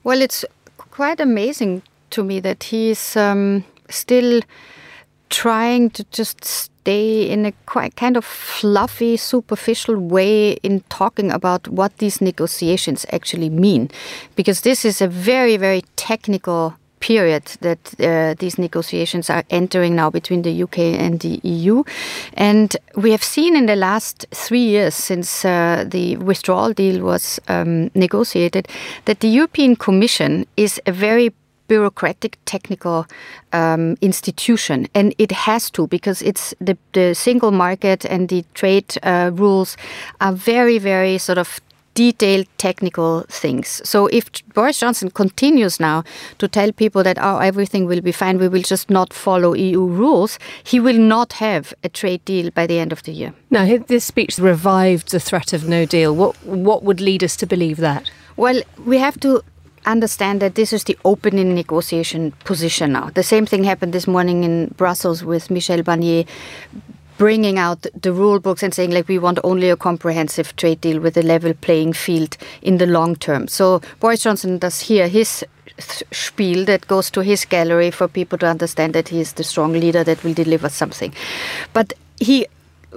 Well, 0.03 0.21
it's 0.21 0.43
quite 0.89 1.19
amazing 1.19 1.83
to 2.09 2.23
me 2.23 2.39
that 2.39 2.63
he's 2.63 3.15
um, 3.15 3.63
still 3.89 4.41
trying 5.29 5.91
to 5.91 6.03
just 6.05 6.43
stay 6.43 7.29
in 7.29 7.45
a 7.45 7.51
quite 7.67 7.95
kind 7.95 8.17
of 8.17 8.25
fluffy, 8.25 9.17
superficial 9.17 9.97
way 9.99 10.53
in 10.63 10.81
talking 10.89 11.31
about 11.31 11.67
what 11.67 11.95
these 11.99 12.21
negotiations 12.21 13.05
actually 13.11 13.51
mean. 13.51 13.91
Because 14.35 14.61
this 14.61 14.83
is 14.83 14.99
a 14.99 15.07
very, 15.07 15.55
very 15.55 15.83
technical 15.95 16.73
period 17.03 17.43
that 17.59 17.93
uh, 17.99 18.33
these 18.39 18.57
negotiations 18.57 19.29
are 19.29 19.43
entering 19.49 19.93
now 19.95 20.09
between 20.09 20.41
the 20.43 20.63
UK 20.63 20.79
and 20.79 21.19
the 21.19 21.41
EU. 21.43 21.83
And 22.33 22.77
we 22.95 23.11
have 23.11 23.23
seen 23.23 23.57
in 23.57 23.65
the 23.65 23.75
last 23.75 24.25
three 24.31 24.65
years 24.65 24.95
since 24.95 25.43
uh, 25.43 25.83
the 25.85 26.15
withdrawal 26.17 26.71
deal 26.73 27.03
was 27.03 27.41
um, 27.49 27.91
negotiated 27.93 28.69
that 29.03 29.19
the 29.19 29.27
European 29.27 29.75
Commission 29.75 30.45
is 30.55 30.79
a 30.85 30.93
very 30.93 31.33
bureaucratic 31.67 32.37
technical 32.45 33.05
um, 33.51 33.97
institution 34.01 34.87
and 34.93 35.13
it 35.17 35.31
has 35.31 35.71
to 35.71 35.87
because 35.87 36.21
it's 36.21 36.53
the, 36.59 36.77
the 36.93 37.13
single 37.15 37.51
market 37.51 38.05
and 38.05 38.29
the 38.29 38.43
trade 38.53 38.97
uh, 39.03 39.31
rules 39.33 39.77
are 40.19 40.33
very 40.33 40.77
very 40.77 41.17
sort 41.17 41.37
of 41.37 41.59
detailed 41.93 42.47
technical 42.57 43.25
things. 43.29 43.81
So 43.83 44.07
if 44.07 44.29
Boris 44.53 44.79
Johnson 44.79 45.11
continues 45.11 45.79
now 45.79 46.03
to 46.39 46.47
tell 46.47 46.71
people 46.71 47.03
that 47.03 47.17
oh 47.19 47.37
everything 47.37 47.85
will 47.85 48.01
be 48.01 48.11
fine, 48.11 48.37
we 48.37 48.47
will 48.47 48.61
just 48.61 48.89
not 48.89 49.13
follow 49.13 49.53
EU 49.53 49.85
rules, 49.85 50.39
he 50.63 50.79
will 50.79 50.97
not 50.97 51.33
have 51.33 51.73
a 51.83 51.89
trade 51.89 52.23
deal 52.25 52.51
by 52.51 52.67
the 52.67 52.79
end 52.79 52.91
of 52.91 53.03
the 53.03 53.11
year. 53.11 53.33
Now 53.49 53.77
this 53.87 54.05
speech 54.05 54.37
revived 54.37 55.11
the 55.11 55.19
threat 55.19 55.53
of 55.53 55.67
no 55.67 55.85
deal. 55.85 56.15
What 56.15 56.35
what 56.45 56.83
would 56.83 57.01
lead 57.01 57.23
us 57.23 57.35
to 57.37 57.45
believe 57.45 57.77
that? 57.77 58.09
Well, 58.35 58.61
we 58.85 58.97
have 58.97 59.19
to 59.19 59.43
understand 59.85 60.41
that 60.41 60.55
this 60.55 60.73
is 60.73 60.85
the 60.85 60.97
opening 61.03 61.53
negotiation 61.53 62.31
position 62.45 62.93
now. 62.93 63.09
The 63.13 63.23
same 63.23 63.45
thing 63.45 63.63
happened 63.63 63.93
this 63.93 64.07
morning 64.07 64.43
in 64.43 64.73
Brussels 64.77 65.23
with 65.23 65.51
Michel 65.51 65.83
Barnier 65.83 66.25
bringing 67.17 67.57
out 67.57 67.85
the 67.99 68.11
rule 68.11 68.39
books 68.39 68.63
and 68.63 68.73
saying 68.73 68.91
like 68.91 69.07
we 69.07 69.19
want 69.19 69.39
only 69.43 69.69
a 69.69 69.75
comprehensive 69.77 70.55
trade 70.55 70.81
deal 70.81 70.99
with 70.99 71.17
a 71.17 71.21
level 71.21 71.53
playing 71.53 71.93
field 71.93 72.37
in 72.61 72.77
the 72.77 72.85
long 72.85 73.15
term. 73.15 73.47
So 73.47 73.81
Boris 73.99 74.23
Johnson 74.23 74.57
does 74.57 74.81
here 74.81 75.07
his 75.07 75.45
spiel 76.11 76.65
that 76.65 76.87
goes 76.87 77.09
to 77.11 77.21
his 77.21 77.45
gallery 77.45 77.91
for 77.91 78.07
people 78.07 78.37
to 78.37 78.47
understand 78.47 78.93
that 78.93 79.09
he 79.09 79.19
is 79.19 79.33
the 79.33 79.43
strong 79.43 79.73
leader 79.73 80.03
that 80.03 80.23
will 80.23 80.33
deliver 80.33 80.69
something. 80.69 81.13
But 81.73 81.93
he 82.19 82.45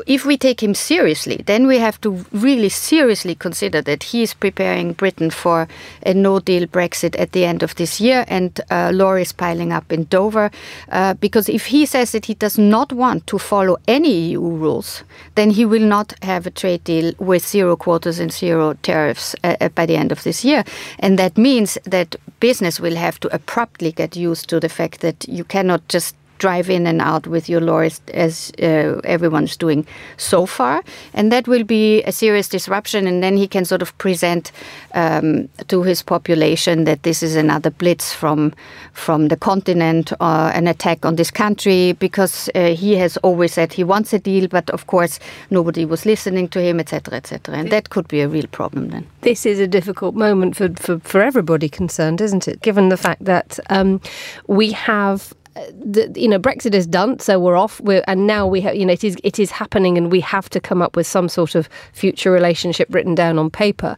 if 0.06 0.24
we 0.24 0.36
take 0.36 0.62
him 0.62 0.74
seriously, 0.74 1.42
then 1.46 1.66
we 1.66 1.78
have 1.78 2.00
to 2.02 2.24
really 2.32 2.68
seriously 2.68 3.34
consider 3.34 3.82
that 3.82 4.02
he 4.02 4.22
is 4.22 4.34
preparing 4.34 4.92
Britain 4.92 5.30
for 5.30 5.68
a 6.04 6.14
no 6.14 6.40
deal 6.40 6.66
Brexit 6.66 7.18
at 7.18 7.32
the 7.32 7.44
end 7.44 7.62
of 7.62 7.74
this 7.76 8.00
year 8.00 8.24
and 8.28 8.60
uh, 8.70 8.90
lorries 8.92 9.32
piling 9.32 9.72
up 9.72 9.92
in 9.92 10.04
Dover. 10.04 10.50
Uh, 10.90 11.14
because 11.14 11.48
if 11.48 11.66
he 11.66 11.86
says 11.86 12.12
that 12.12 12.26
he 12.26 12.34
does 12.34 12.58
not 12.58 12.92
want 12.92 13.26
to 13.26 13.38
follow 13.38 13.76
any 13.88 14.12
EU 14.12 14.40
rules, 14.40 15.02
then 15.34 15.50
he 15.50 15.64
will 15.64 15.86
not 15.86 16.12
have 16.22 16.46
a 16.46 16.50
trade 16.50 16.84
deal 16.84 17.12
with 17.18 17.46
zero 17.46 17.76
quotas 17.76 18.18
and 18.18 18.32
zero 18.32 18.74
tariffs 18.82 19.34
uh, 19.44 19.56
uh 19.60 19.68
by 19.70 19.86
the 19.86 19.96
end 19.96 20.12
of 20.12 20.22
this 20.22 20.44
year. 20.44 20.64
And 20.98 21.18
that 21.18 21.38
means 21.38 21.78
that 21.84 22.16
business 22.40 22.80
will 22.80 22.96
have 22.96 23.18
to 23.20 23.34
abruptly 23.34 23.92
get 23.92 24.16
used 24.16 24.48
to 24.48 24.60
the 24.60 24.68
fact 24.68 25.00
that 25.00 25.26
you 25.28 25.44
cannot 25.44 25.86
just 25.88 26.14
drive 26.38 26.70
in 26.70 26.86
and 26.86 27.00
out 27.00 27.26
with 27.26 27.48
your 27.48 27.60
lorries 27.60 28.00
as 28.14 28.52
uh, 28.62 29.00
everyone's 29.04 29.56
doing 29.56 29.86
so 30.16 30.46
far. 30.46 30.82
And 31.14 31.32
that 31.32 31.48
will 31.48 31.64
be 31.64 32.02
a 32.04 32.12
serious 32.12 32.48
disruption. 32.48 33.06
And 33.06 33.22
then 33.22 33.36
he 33.36 33.48
can 33.48 33.64
sort 33.64 33.82
of 33.82 33.96
present 33.98 34.52
um, 34.94 35.48
to 35.68 35.82
his 35.82 36.02
population 36.02 36.84
that 36.84 37.02
this 37.02 37.22
is 37.22 37.36
another 37.36 37.70
blitz 37.70 38.12
from 38.12 38.52
from 38.92 39.28
the 39.28 39.36
continent 39.36 40.12
uh, 40.20 40.50
an 40.54 40.66
attack 40.66 41.04
on 41.04 41.16
this 41.16 41.30
country 41.30 41.92
because 41.92 42.48
uh, 42.54 42.74
he 42.74 42.96
has 42.96 43.16
always 43.18 43.52
said 43.52 43.72
he 43.72 43.84
wants 43.84 44.12
a 44.12 44.18
deal, 44.18 44.48
but 44.48 44.70
of 44.70 44.86
course 44.86 45.18
nobody 45.50 45.84
was 45.84 46.06
listening 46.06 46.48
to 46.48 46.60
him, 46.60 46.80
etc., 46.80 47.14
etc. 47.14 47.54
And 47.54 47.70
that 47.70 47.90
could 47.90 48.08
be 48.08 48.20
a 48.20 48.28
real 48.28 48.46
problem 48.46 48.88
then. 48.88 49.06
This 49.20 49.46
is 49.46 49.58
a 49.58 49.66
difficult 49.66 50.14
moment 50.14 50.56
for, 50.56 50.68
for, 50.74 50.98
for 51.00 51.22
everybody 51.22 51.68
concerned, 51.68 52.20
isn't 52.20 52.48
it? 52.48 52.60
Given 52.62 52.88
the 52.88 52.96
fact 52.96 53.24
that 53.24 53.58
um, 53.70 54.00
we 54.46 54.72
have 54.72 55.34
the, 55.72 56.12
you 56.14 56.28
know 56.28 56.38
Brexit 56.38 56.74
is 56.74 56.86
done, 56.86 57.18
so 57.18 57.38
we're 57.38 57.56
off. 57.56 57.80
We're, 57.80 58.04
and 58.06 58.26
now 58.26 58.46
we 58.46 58.60
have 58.62 58.74
you 58.74 58.86
know 58.86 58.92
it 58.92 59.04
is 59.04 59.16
it 59.24 59.38
is 59.38 59.50
happening, 59.50 59.96
and 59.96 60.10
we 60.10 60.20
have 60.20 60.50
to 60.50 60.60
come 60.60 60.82
up 60.82 60.96
with 60.96 61.06
some 61.06 61.28
sort 61.28 61.54
of 61.54 61.68
future 61.92 62.30
relationship 62.30 62.92
written 62.92 63.14
down 63.14 63.38
on 63.38 63.50
paper. 63.50 63.96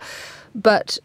But 0.54 0.98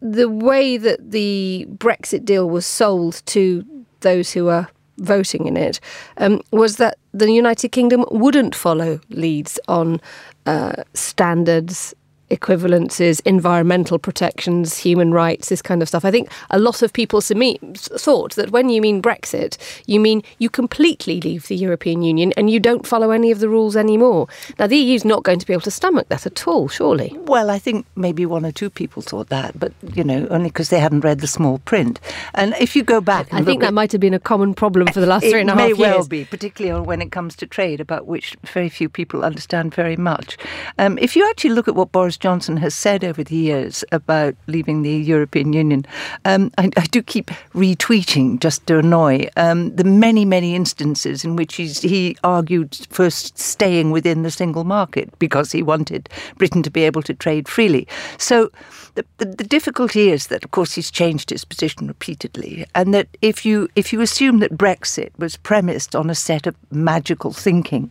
the 0.00 0.28
way 0.28 0.76
that 0.76 1.10
the 1.10 1.66
Brexit 1.70 2.24
deal 2.24 2.48
was 2.48 2.66
sold 2.66 3.22
to 3.26 3.64
those 4.00 4.32
who 4.32 4.48
are 4.48 4.68
voting 4.98 5.46
in 5.46 5.56
it 5.56 5.80
um, 6.18 6.40
was 6.52 6.76
that 6.76 6.98
the 7.12 7.30
United 7.30 7.70
Kingdom 7.70 8.04
wouldn't 8.10 8.54
follow 8.54 9.00
leads 9.08 9.58
on 9.66 10.00
uh, 10.46 10.84
standards 10.94 11.94
equivalences, 12.30 13.20
environmental 13.24 13.98
protections, 13.98 14.78
human 14.78 15.12
rights, 15.12 15.48
this 15.48 15.62
kind 15.62 15.82
of 15.82 15.88
stuff. 15.88 16.04
I 16.04 16.10
think 16.10 16.30
a 16.50 16.58
lot 16.58 16.82
of 16.82 16.92
people 16.92 17.20
thought 17.20 18.34
that 18.36 18.50
when 18.50 18.68
you 18.68 18.80
mean 18.80 19.02
Brexit, 19.02 19.56
you 19.86 20.00
mean 20.00 20.22
you 20.38 20.48
completely 20.48 21.20
leave 21.20 21.48
the 21.48 21.56
European 21.56 22.02
Union 22.02 22.32
and 22.36 22.50
you 22.50 22.60
don't 22.60 22.86
follow 22.86 23.10
any 23.10 23.30
of 23.30 23.40
the 23.40 23.48
rules 23.48 23.76
anymore. 23.76 24.28
Now, 24.58 24.66
the 24.66 24.76
EU 24.76 24.94
is 24.94 25.04
not 25.04 25.22
going 25.22 25.38
to 25.38 25.46
be 25.46 25.52
able 25.52 25.62
to 25.62 25.70
stomach 25.70 26.08
that 26.08 26.26
at 26.26 26.46
all, 26.46 26.68
surely. 26.68 27.16
Well, 27.22 27.50
I 27.50 27.58
think 27.58 27.86
maybe 27.96 28.24
one 28.26 28.46
or 28.46 28.52
two 28.52 28.70
people 28.70 29.02
thought 29.02 29.28
that, 29.28 29.58
but, 29.58 29.72
you 29.94 30.04
know, 30.04 30.26
only 30.30 30.48
because 30.48 30.68
they 30.68 30.80
hadn't 30.80 31.00
read 31.00 31.20
the 31.20 31.26
small 31.26 31.58
print. 31.60 32.00
And 32.34 32.54
if 32.60 32.76
you 32.76 32.82
go 32.82 33.00
back... 33.00 33.32
I 33.32 33.42
think 33.42 33.62
that 33.62 33.74
might 33.74 33.92
have 33.92 34.00
been 34.00 34.14
a 34.14 34.20
common 34.20 34.54
problem 34.54 34.86
for 34.88 35.00
the 35.00 35.06
last 35.06 35.26
three 35.26 35.40
and 35.40 35.50
a 35.50 35.54
half 35.54 35.68
years. 35.68 35.78
It 35.78 35.82
may 35.82 35.90
well 35.90 36.06
be, 36.06 36.24
particularly 36.24 36.86
when 36.86 37.02
it 37.02 37.10
comes 37.10 37.34
to 37.36 37.46
trade, 37.46 37.80
about 37.80 38.06
which 38.06 38.36
very 38.44 38.68
few 38.68 38.88
people 38.88 39.24
understand 39.24 39.74
very 39.74 39.96
much. 39.96 40.36
Um, 40.78 40.98
if 40.98 41.16
you 41.16 41.28
actually 41.28 41.50
look 41.50 41.68
at 41.68 41.74
what 41.74 41.92
Boris 41.92 42.16
Johnson 42.20 42.58
has 42.58 42.74
said 42.74 43.02
over 43.02 43.24
the 43.24 43.36
years 43.36 43.84
about 43.90 44.34
leaving 44.46 44.82
the 44.82 44.94
European 44.94 45.52
Union, 45.52 45.84
um, 46.24 46.52
I, 46.58 46.70
I, 46.76 46.84
do 46.90 47.02
keep 47.02 47.30
retweeting 47.54 48.38
just 48.40 48.66
to 48.66 48.78
annoy 48.78 49.28
um, 49.36 49.74
the 49.74 49.84
many, 49.84 50.24
many 50.24 50.54
instances 50.54 51.24
in 51.24 51.36
which 51.36 51.56
he 51.56 52.16
argued 52.22 52.86
for 52.90 53.10
staying 53.10 53.90
within 53.90 54.22
the 54.22 54.30
single 54.30 54.64
market 54.64 55.18
because 55.18 55.52
he 55.52 55.62
wanted 55.62 56.08
Britain 56.36 56.62
to 56.62 56.70
be 56.70 56.82
able 56.82 57.02
to 57.02 57.14
trade 57.14 57.48
freely. 57.48 57.88
So 58.18 58.50
the, 58.94 59.04
the, 59.18 59.24
the 59.26 59.44
difficulty 59.44 60.10
is 60.10 60.26
that, 60.28 60.44
of 60.44 60.50
course, 60.50 60.74
he's 60.74 60.90
changed 60.90 61.30
his 61.30 61.44
position 61.44 61.86
repeatedly, 61.86 62.66
and 62.74 62.92
that 62.94 63.08
if 63.22 63.44
you 63.44 63.68
if 63.76 63.92
you 63.92 64.00
assume 64.00 64.38
that 64.40 64.56
Brexit 64.56 65.10
was 65.18 65.36
premised 65.36 65.94
on 65.94 66.10
a 66.10 66.14
set 66.14 66.46
of 66.46 66.56
magical 66.70 67.32
thinking, 67.32 67.90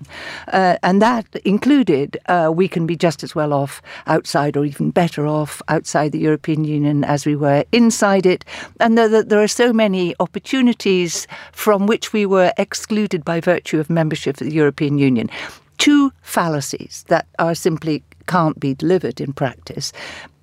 uh, 0.50 0.78
and 0.84 1.02
that 1.02 1.26
included 1.46 2.18
uh, 2.28 2.52
we 2.54 2.68
can 2.68 2.86
be 2.86 2.96
just 2.96 3.24
as 3.24 3.36
well 3.36 3.54
off 3.54 3.82
outside 4.08 4.58
or 4.58 4.66
even 4.66 4.92
better 4.92 5.28
off 5.28 5.62
outside 5.68 6.12
the 6.12 6.20
European 6.20 6.64
Union 6.64 7.04
as 7.04 7.26
we 7.26 7.36
were 7.36 7.64
inside 7.72 8.26
it, 8.26 8.46
and 8.80 8.98
that 8.98 9.30
there 9.30 9.42
are 9.42 9.48
so 9.48 9.74
many 9.74 10.16
opportunities 10.20 11.28
from 11.52 11.88
which 11.88 12.14
we 12.14 12.26
were 12.26 12.54
excluded 12.58 13.24
by 13.24 13.40
virtue 13.40 13.80
of 13.80 13.90
membership 13.90 14.40
of 14.42 14.48
the 14.48 14.54
European 14.54 14.98
Union. 14.98 15.30
Two 15.78 16.12
fallacies 16.22 17.06
that 17.08 17.26
are 17.40 17.56
simply 17.56 18.04
can't 18.28 18.60
be 18.60 18.76
delivered 18.76 19.20
in 19.22 19.34
practice. 19.34 19.92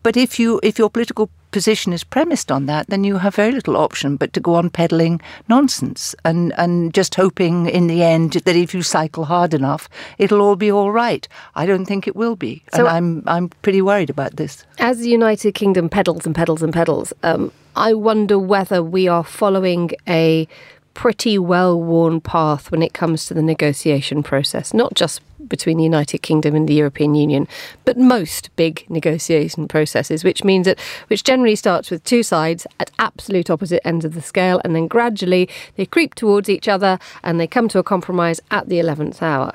But 0.06 0.16
if 0.16 0.38
you 0.38 0.60
if 0.62 0.78
your 0.78 0.88
political 0.88 1.28
position 1.50 1.92
is 1.92 2.04
premised 2.04 2.52
on 2.52 2.66
that, 2.66 2.86
then 2.86 3.02
you 3.02 3.16
have 3.16 3.34
very 3.34 3.50
little 3.50 3.76
option 3.76 4.14
but 4.14 4.32
to 4.34 4.40
go 4.40 4.54
on 4.54 4.70
peddling 4.70 5.20
nonsense 5.48 6.14
and, 6.24 6.52
and 6.56 6.94
just 6.94 7.16
hoping 7.16 7.66
in 7.66 7.88
the 7.88 8.04
end 8.04 8.34
that 8.34 8.54
if 8.54 8.72
you 8.72 8.82
cycle 8.82 9.24
hard 9.24 9.52
enough, 9.52 9.88
it'll 10.18 10.42
all 10.42 10.54
be 10.54 10.70
all 10.70 10.92
right. 10.92 11.26
I 11.56 11.66
don't 11.66 11.86
think 11.86 12.06
it 12.06 12.14
will 12.14 12.36
be. 12.36 12.62
So 12.72 12.86
and 12.86 12.96
I'm 12.96 13.22
I'm 13.26 13.48
pretty 13.62 13.82
worried 13.82 14.08
about 14.08 14.36
this. 14.36 14.64
As 14.78 15.00
the 15.00 15.08
United 15.08 15.56
Kingdom 15.56 15.88
pedals 15.88 16.24
and 16.24 16.36
pedals 16.36 16.62
and 16.62 16.72
pedals, 16.72 17.12
um, 17.24 17.50
I 17.74 17.92
wonder 17.94 18.38
whether 18.38 18.84
we 18.84 19.08
are 19.08 19.24
following 19.24 19.90
a 20.06 20.46
pretty 20.94 21.36
well 21.36 21.82
worn 21.82 22.20
path 22.20 22.70
when 22.70 22.80
it 22.80 22.94
comes 22.94 23.26
to 23.26 23.34
the 23.34 23.42
negotiation 23.42 24.22
process, 24.22 24.72
not 24.72 24.94
just 24.94 25.20
between 25.48 25.76
the 25.76 25.84
United 25.84 26.18
Kingdom 26.18 26.54
and 26.54 26.68
the 26.68 26.74
European 26.74 27.14
Union, 27.14 27.48
but 27.84 27.96
most 27.96 28.54
big 28.56 28.84
negotiation 28.88 29.68
processes, 29.68 30.24
which 30.24 30.44
means 30.44 30.66
that 30.66 30.78
which 31.08 31.24
generally 31.24 31.56
starts 31.56 31.90
with 31.90 32.04
two 32.04 32.22
sides 32.22 32.66
at 32.78 32.90
absolute 32.98 33.50
opposite 33.50 33.86
ends 33.86 34.04
of 34.04 34.14
the 34.14 34.22
scale, 34.22 34.60
and 34.64 34.74
then 34.74 34.86
gradually 34.86 35.48
they 35.76 35.86
creep 35.86 36.14
towards 36.14 36.48
each 36.48 36.68
other 36.68 36.98
and 37.22 37.38
they 37.38 37.46
come 37.46 37.68
to 37.68 37.78
a 37.78 37.82
compromise 37.82 38.40
at 38.50 38.68
the 38.68 38.78
eleventh 38.78 39.22
hour. 39.22 39.52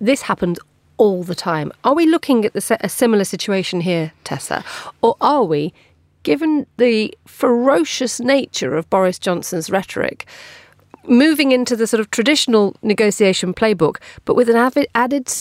This 0.00 0.22
happens 0.22 0.58
all 0.96 1.22
the 1.22 1.34
time. 1.34 1.72
Are 1.82 1.94
we 1.94 2.06
looking 2.06 2.44
at 2.44 2.52
the, 2.52 2.78
a 2.80 2.88
similar 2.88 3.24
situation 3.24 3.80
here, 3.80 4.12
Tessa, 4.22 4.64
or 5.02 5.16
are 5.20 5.44
we? 5.44 5.72
Given 6.22 6.66
the 6.78 7.14
ferocious 7.26 8.18
nature 8.18 8.76
of 8.76 8.88
Boris 8.88 9.18
Johnson's 9.18 9.68
rhetoric, 9.68 10.26
moving 11.08 11.52
into 11.52 11.76
the 11.76 11.86
sort 11.86 12.00
of 12.00 12.10
traditional 12.10 12.74
negotiation 12.82 13.54
playbook, 13.54 13.96
but 14.24 14.34
with 14.34 14.48
an 14.48 14.56
added, 14.56 14.86
added 14.94 15.32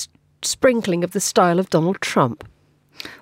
sprinkling 0.42 1.04
of 1.04 1.12
the 1.12 1.20
style 1.20 1.60
of 1.60 1.70
Donald 1.70 2.02
Trump. 2.02 2.44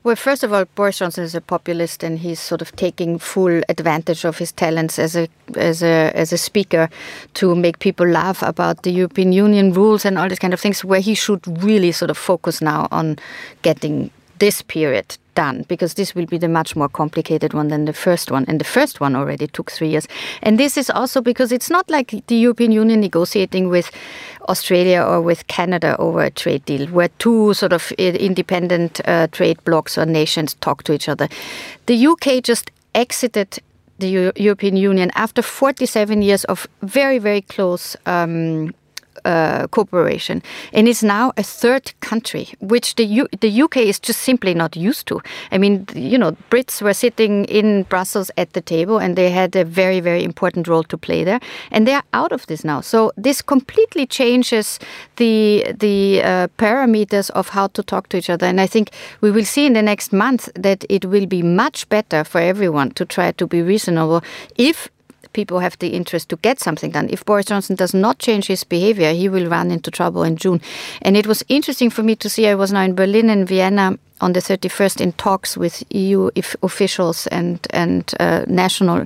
Well, 0.04 0.16
first 0.16 0.44
of 0.44 0.54
all, 0.54 0.66
Boris 0.76 1.00
Johnson 1.00 1.24
is 1.24 1.36
a 1.36 1.42
populist, 1.42 2.04
and 2.04 2.20
he's 2.20 2.40
sort 2.40 2.62
of 2.62 2.76
taking 2.76 3.18
full 3.18 3.62
advantage 3.70 4.26
of 4.26 4.38
his 4.38 4.52
talents 4.52 5.00
as 5.00 5.16
a 5.16 5.28
as 5.56 5.82
a 5.82 6.12
as 6.14 6.32
a 6.32 6.38
speaker 6.38 6.90
to 7.36 7.56
make 7.56 7.80
people 7.80 8.08
laugh 8.08 8.44
about 8.44 8.84
the 8.84 8.92
European 8.92 9.32
Union 9.32 9.74
rules 9.74 10.06
and 10.06 10.18
all 10.18 10.30
these 10.30 10.40
kind 10.40 10.54
of 10.54 10.60
things. 10.60 10.84
Where 10.84 11.00
he 11.00 11.16
should 11.16 11.42
really 11.64 11.92
sort 11.92 12.12
of 12.12 12.18
focus 12.18 12.62
now 12.62 12.88
on 12.92 13.18
getting 13.62 14.12
this 14.42 14.64
period 14.64 15.18
done 15.36 15.64
because 15.68 15.94
this 15.94 16.16
will 16.16 16.26
be 16.26 16.38
the 16.38 16.48
much 16.48 16.76
more 16.76 16.90
complicated 16.90 17.54
one 17.54 17.68
than 17.70 17.86
the 17.86 17.94
first 17.94 18.32
one. 18.32 18.44
And 18.48 18.60
the 18.60 18.66
first 18.66 19.00
one 19.00 19.16
already 19.16 19.48
took 19.48 19.72
3 19.72 19.88
years. 19.88 20.08
And 20.42 20.58
this 20.58 20.78
is 20.78 20.90
also 20.90 21.22
because 21.22 21.52
it's 21.52 21.70
not 21.70 21.90
like 21.90 22.10
the 22.28 22.36
European 22.36 22.72
Union 22.72 23.00
negotiating 23.00 23.70
with 23.70 23.92
Australia 24.50 25.02
or 25.04 25.22
with 25.22 25.46
Canada 25.48 25.96
over 26.00 26.24
a 26.24 26.32
trade 26.32 26.66
deal 26.66 26.88
where 26.88 27.10
two 27.20 27.54
sort 27.54 27.74
of 27.74 27.92
independent 27.98 29.00
uh, 29.06 29.28
trade 29.32 29.64
blocs 29.64 29.98
or 29.98 30.06
nations 30.06 30.56
talk 30.56 30.84
to 30.84 30.94
each 30.94 31.08
other. 31.08 31.28
The 31.86 32.08
UK 32.08 32.44
just 32.44 32.72
exited 32.94 33.60
the 34.00 34.10
Euro 34.10 34.32
European 34.36 34.76
Union 34.76 35.12
after 35.14 35.42
47 35.44 36.24
years 36.24 36.44
of 36.46 36.68
very 36.82 37.20
very 37.20 37.42
close 37.42 37.96
um, 38.06 38.74
uh, 39.26 39.68
cooperation, 39.68 40.42
and 40.74 40.88
is 40.88 41.04
now 41.04 41.32
a 41.38 41.44
third 41.44 41.94
country, 42.00 42.50
which 42.60 42.96
the 42.96 43.06
U- 43.06 43.28
the 43.40 43.64
UK 43.64 43.78
is 43.78 44.00
just 44.00 44.22
simply 44.22 44.54
not 44.54 44.76
used 44.76 45.08
to. 45.08 45.22
I 45.52 45.58
mean, 45.58 45.86
you 45.96 46.18
know, 46.18 46.32
Brits 46.50 46.82
were 46.82 46.94
sitting 46.94 47.46
in 47.46 47.84
Brussels 47.84 48.32
at 48.38 48.54
the 48.54 48.62
table, 48.62 48.98
and 48.98 49.16
they 49.16 49.30
had 49.30 49.56
a 49.56 49.64
very 49.64 50.00
very 50.00 50.24
important 50.24 50.68
role 50.68 50.84
to 50.84 50.98
play 50.98 51.24
there, 51.24 51.40
and 51.72 51.88
they 51.88 51.94
are 51.94 52.04
out 52.14 52.32
of 52.32 52.46
this 52.48 52.64
now. 52.64 52.82
So 52.82 53.12
this 53.18 53.42
completely 53.42 54.06
changes 54.06 54.80
the 55.16 55.66
the 55.80 56.22
uh, 56.24 56.48
parameters 56.58 57.30
of 57.32 57.50
how 57.50 57.68
to 57.68 57.84
talk 57.84 58.10
to 58.10 58.18
each 58.18 58.30
other, 58.30 58.48
and 58.48 58.60
I 58.62 58.68
think 58.68 58.90
we 59.22 59.32
will 59.32 59.46
see 59.46 59.66
in 59.66 59.74
the 59.74 59.84
next 59.84 60.14
month 60.14 60.50
that 60.56 60.86
it 60.90 61.06
will 61.06 61.26
be 61.26 61.44
much 61.44 61.88
better 61.90 62.24
for 62.24 62.42
everyone 62.42 62.92
to 62.92 63.06
try 63.06 63.32
to 63.32 63.48
be 63.48 63.62
reasonable 63.62 64.24
if 64.58 64.90
people 65.34 65.60
have 65.60 65.78
the 65.80 65.90
interest 65.90 66.30
to 66.30 66.36
get 66.38 66.60
something 66.60 66.92
done. 66.92 67.10
If 67.10 67.26
Boris 67.26 67.46
Johnson 67.46 67.76
does 67.76 67.94
not 67.94 68.20
change 68.20 68.48
his 68.48 68.64
behavior, 68.64 69.14
he 69.14 69.30
will 69.30 69.48
run 69.48 69.72
into 69.72 69.92
trouble 69.92 70.24
in 70.24 70.36
June. 70.38 70.62
And 71.02 71.18
it 71.18 71.28
was 71.28 71.44
interesting 71.48 71.90
for 71.90 72.04
me 72.04 72.16
to 72.18 72.30
see, 72.30 72.48
I 72.48 72.56
was 72.56 72.72
now 72.72 72.82
in 72.82 72.96
Berlin 72.96 73.30
and 73.30 73.48
Vienna 73.48 73.98
on 74.20 74.34
the 74.34 74.40
31st 74.40 75.02
in 75.02 75.14
talks 75.14 75.58
with 75.58 75.84
EU 75.94 76.30
officials 76.62 77.28
and, 77.28 77.66
and 77.72 78.14
uh, 78.20 78.46
national 78.48 79.06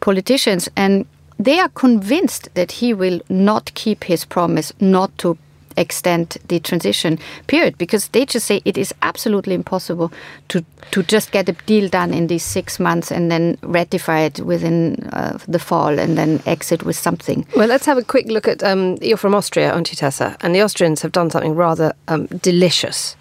politicians. 0.00 0.68
And 0.76 1.06
they 1.38 1.60
are 1.60 1.68
convinced 1.68 2.48
that 2.54 2.72
he 2.72 2.92
will 2.94 3.20
not 3.28 3.72
keep 3.74 4.04
his 4.04 4.24
promise 4.24 4.72
not 4.80 5.16
to 5.18 5.38
extend 5.76 6.38
the 6.48 6.60
transition 6.60 7.18
period 7.46 7.76
because 7.78 8.08
they 8.08 8.24
just 8.24 8.46
say 8.46 8.60
it 8.64 8.78
is 8.78 8.94
absolutely 9.02 9.54
impossible 9.54 10.12
to 10.48 10.64
to 10.92 11.02
just 11.02 11.32
get 11.32 11.48
a 11.48 11.52
deal 11.66 11.88
done 11.88 12.14
in 12.14 12.28
these 12.28 12.44
six 12.44 12.78
months 12.78 13.10
and 13.10 13.30
then 13.30 13.58
ratify 13.62 14.20
it 14.20 14.40
within 14.40 15.08
uh, 15.12 15.38
the 15.48 15.58
fall 15.58 15.98
and 15.98 16.16
then 16.16 16.40
exit 16.46 16.84
with 16.84 16.96
something. 16.96 17.46
Well, 17.56 17.68
let's 17.68 17.86
have 17.86 17.98
a 17.98 18.04
quick 18.04 18.26
look 18.26 18.46
at 18.46 18.62
um, 18.62 18.96
you're 19.00 19.16
from 19.16 19.34
Austria, 19.34 19.72
aren't 19.72 19.90
you, 19.90 19.96
Tessa? 19.96 20.36
And 20.40 20.54
the 20.54 20.62
Austrians 20.62 21.02
have 21.02 21.12
done 21.12 21.30
something 21.30 21.54
rather 21.54 21.92
um, 22.08 22.26
delicious 22.26 23.16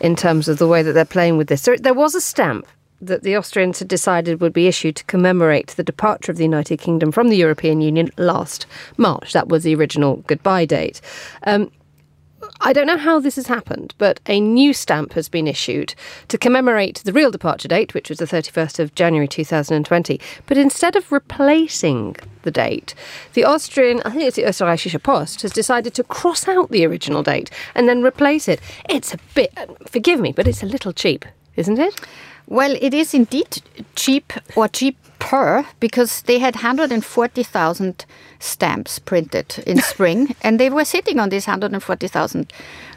in 0.00 0.16
terms 0.16 0.48
of 0.48 0.58
the 0.58 0.66
way 0.66 0.82
that 0.82 0.92
they're 0.92 1.04
playing 1.04 1.36
with 1.36 1.48
this. 1.48 1.62
So 1.62 1.76
there 1.76 1.94
was 1.94 2.14
a 2.14 2.20
stamp 2.20 2.66
that 3.00 3.22
the 3.22 3.36
Austrians 3.36 3.78
had 3.78 3.88
decided 3.88 4.40
would 4.40 4.52
be 4.52 4.66
issued 4.66 4.96
to 4.96 5.04
commemorate 5.04 5.68
the 5.68 5.82
departure 5.82 6.30
of 6.30 6.38
the 6.38 6.44
United 6.44 6.78
Kingdom 6.78 7.12
from 7.12 7.28
the 7.28 7.36
European 7.36 7.80
Union 7.80 8.10
last 8.18 8.66
March. 8.96 9.32
That 9.32 9.48
was 9.48 9.64
the 9.64 9.74
original 9.74 10.16
goodbye 10.26 10.66
date. 10.66 11.00
Um, 11.44 11.70
I 12.62 12.74
don't 12.74 12.86
know 12.86 12.98
how 12.98 13.20
this 13.20 13.36
has 13.36 13.46
happened, 13.46 13.94
but 13.96 14.20
a 14.26 14.38
new 14.38 14.74
stamp 14.74 15.14
has 15.14 15.30
been 15.30 15.46
issued 15.46 15.94
to 16.28 16.36
commemorate 16.36 17.00
the 17.04 17.12
real 17.12 17.30
departure 17.30 17.68
date, 17.68 17.94
which 17.94 18.10
was 18.10 18.18
the 18.18 18.26
31st 18.26 18.78
of 18.78 18.94
January 18.94 19.26
2020. 19.26 20.20
But 20.44 20.58
instead 20.58 20.94
of 20.94 21.10
replacing 21.10 22.16
the 22.42 22.50
date, 22.50 22.94
the 23.32 23.44
Austrian, 23.44 24.02
I 24.04 24.10
think 24.10 24.24
it's 24.24 24.36
the 24.36 24.42
Österreichische 24.42 25.02
Post, 25.02 25.40
has 25.40 25.52
decided 25.52 25.94
to 25.94 26.04
cross 26.04 26.46
out 26.48 26.70
the 26.70 26.84
original 26.84 27.22
date 27.22 27.50
and 27.74 27.88
then 27.88 28.02
replace 28.02 28.46
it. 28.46 28.60
It's 28.90 29.14
a 29.14 29.18
bit, 29.34 29.52
forgive 29.86 30.20
me, 30.20 30.32
but 30.32 30.46
it's 30.46 30.62
a 30.62 30.66
little 30.66 30.92
cheap, 30.92 31.24
isn't 31.56 31.78
it? 31.78 31.98
Well, 32.50 32.76
it 32.80 32.92
is 32.92 33.14
indeed 33.14 33.62
cheap 33.94 34.32
or 34.56 34.66
cheaper 34.66 35.64
because 35.78 36.22
they 36.22 36.40
had 36.40 36.56
140,000 36.56 38.04
stamps 38.40 38.98
printed 38.98 39.62
in 39.68 39.80
spring, 39.82 40.34
and 40.42 40.58
they 40.58 40.68
were 40.68 40.84
sitting 40.84 41.20
on 41.20 41.28
these 41.28 41.46
140,000 41.46 42.52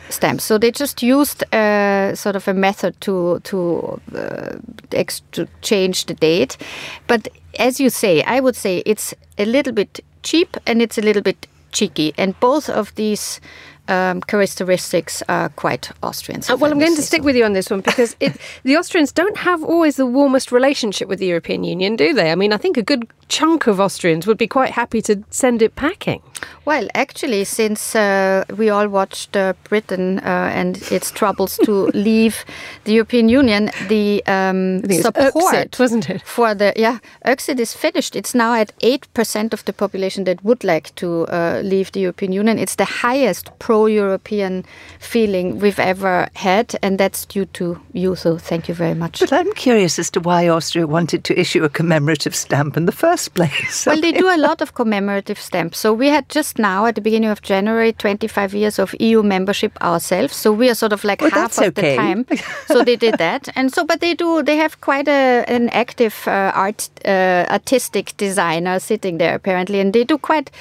stamps. 0.10 0.44
So 0.44 0.58
they 0.58 0.72
just 0.72 1.04
used 1.04 1.44
uh, 1.54 2.16
sort 2.16 2.36
of 2.36 2.48
a 2.48 2.54
method 2.56 3.00
to 3.02 3.42
to, 3.42 4.02
uh, 4.16 4.58
ex- 4.92 5.22
to 5.34 5.48
change 5.62 6.06
the 6.08 6.16
date. 6.16 6.58
But 7.06 7.28
as 7.60 7.80
you 7.80 7.92
say, 7.92 8.24
I 8.24 8.40
would 8.40 8.56
say 8.56 8.82
it's 8.88 9.14
a 9.38 9.46
little 9.46 9.74
bit 9.74 10.00
cheap 10.24 10.58
and 10.66 10.82
it's 10.82 10.98
a 10.98 11.02
little 11.02 11.22
bit 11.22 11.48
cheeky, 11.72 12.14
and 12.18 12.40
both 12.40 12.70
of 12.70 12.96
these 12.96 13.40
um, 13.88 14.22
characteristics 14.22 15.24
are 15.28 15.50
quite 15.50 15.92
Austrian. 16.02 16.42
Uh, 16.50 16.58
well, 16.58 16.72
I'm 16.72 16.80
going 16.80 16.96
to 16.96 17.02
stick 17.02 17.22
so. 17.22 17.26
with 17.26 17.36
you 17.36 17.46
on 17.46 17.54
this 17.54 17.70
one 17.70 17.82
because 17.90 18.16
it, 18.20 18.38
the 18.64 18.78
Austrians 18.78 19.12
don't 19.12 19.38
have 19.38 19.64
always 19.64 19.98
the 19.98 20.06
warmest 20.06 20.52
relationship 20.52 21.08
with 21.08 21.20
the 21.20 21.26
European 21.26 21.64
Union, 21.64 21.96
do 21.96 22.14
they? 22.14 22.32
I 22.32 22.36
mean, 22.36 22.54
I 22.54 22.58
think 22.58 22.78
a 22.78 22.84
good 22.84 23.08
chunk 23.28 23.68
of 23.68 23.80
Austrians 23.80 24.28
would 24.28 24.38
be 24.38 24.48
quite 24.48 24.72
happy 24.72 25.02
to 25.02 25.24
send 25.30 25.62
it 25.62 25.76
packing. 25.76 26.22
Well, 26.66 26.88
actually, 26.94 27.46
since 27.46 27.96
uh, 27.96 28.44
we 28.58 28.70
all 28.70 28.88
watched 28.88 29.36
uh, 29.36 29.54
Britain 29.70 30.20
uh, 30.20 30.52
and 30.54 30.78
its 30.92 31.12
troubles 31.12 31.58
to 31.64 31.88
leave 31.94 32.46
the 32.84 32.94
European 32.94 33.30
Union, 33.30 33.72
the 33.88 34.24
um, 34.28 34.84
support 34.90 35.54
Exit, 35.54 35.80
wasn't 35.80 36.10
it? 36.10 36.22
for 36.24 36.54
the 36.54 36.74
yeah 36.76 37.00
exit 37.24 37.60
is 37.60 37.74
finished. 37.74 38.16
It's 38.16 38.36
now 38.36 38.54
at 38.54 38.72
eight 38.82 39.08
percent 39.14 39.54
of 39.54 39.64
the 39.66 39.74
population 39.74 40.26
that 40.26 40.44
would 40.44 40.64
like 40.64 40.94
to 40.96 41.26
uh, 41.28 41.62
leave 41.64 41.92
the 41.92 42.02
European 42.02 42.34
Union. 42.34 42.60
It's 42.60 42.76
the 42.76 42.86
highest 42.86 43.52
pro 43.60 43.73
pro 43.74 43.88
European 43.88 44.64
feeling 45.00 45.58
we've 45.58 45.80
ever 45.80 46.28
had, 46.36 46.76
and 46.84 47.00
that's 47.00 47.26
due 47.26 47.46
to 47.46 47.80
you. 47.94 48.16
So 48.16 48.38
thank 48.38 48.70
you 48.70 48.76
very 48.76 48.94
much. 48.94 49.20
But 49.20 49.34
I'm 49.34 49.52
curious 49.54 49.98
as 49.98 50.12
to 50.12 50.20
why 50.20 50.48
Austria 50.48 50.86
wanted 50.86 51.24
to 51.24 51.40
issue 51.40 51.64
a 51.64 51.70
commemorative 51.70 52.36
stamp 52.36 52.78
in 52.78 52.86
the 52.86 52.92
first 52.92 53.34
place. 53.34 53.88
well, 53.88 54.00
they 54.00 54.12
do 54.12 54.30
a 54.30 54.38
lot 54.38 54.62
of 54.62 54.76
commemorative 54.76 55.40
stamps. 55.40 55.80
So 55.80 55.92
we 55.92 56.10
had 56.10 56.30
just 56.30 56.60
now, 56.60 56.86
at 56.86 56.94
the 56.94 57.02
beginning 57.02 57.32
of 57.32 57.42
January, 57.42 57.94
25 57.94 58.54
years 58.54 58.78
of 58.78 58.94
EU 59.00 59.24
membership 59.24 59.72
ourselves. 59.82 60.36
So 60.36 60.52
we 60.52 60.70
are 60.70 60.76
sort 60.76 60.94
of 60.94 61.04
like 61.04 61.22
well, 61.22 61.32
half 61.32 61.58
of 61.58 61.70
okay. 61.70 61.96
the 61.96 61.96
time. 61.96 62.26
so 62.68 62.84
they 62.84 62.96
did 62.96 63.18
that, 63.18 63.50
and 63.56 63.74
so 63.74 63.84
but 63.86 64.02
they 64.02 64.14
do. 64.14 64.44
They 64.44 64.58
have 64.58 64.82
quite 64.82 65.08
a 65.08 65.46
an 65.48 65.70
active 65.70 66.28
uh, 66.28 66.52
art 66.54 66.90
uh, 67.06 67.46
artistic 67.50 68.16
designer 68.18 68.80
sitting 68.80 69.18
there 69.18 69.34
apparently, 69.34 69.80
and 69.80 69.94
they 69.94 70.04
do 70.04 70.20
quite 70.20 70.52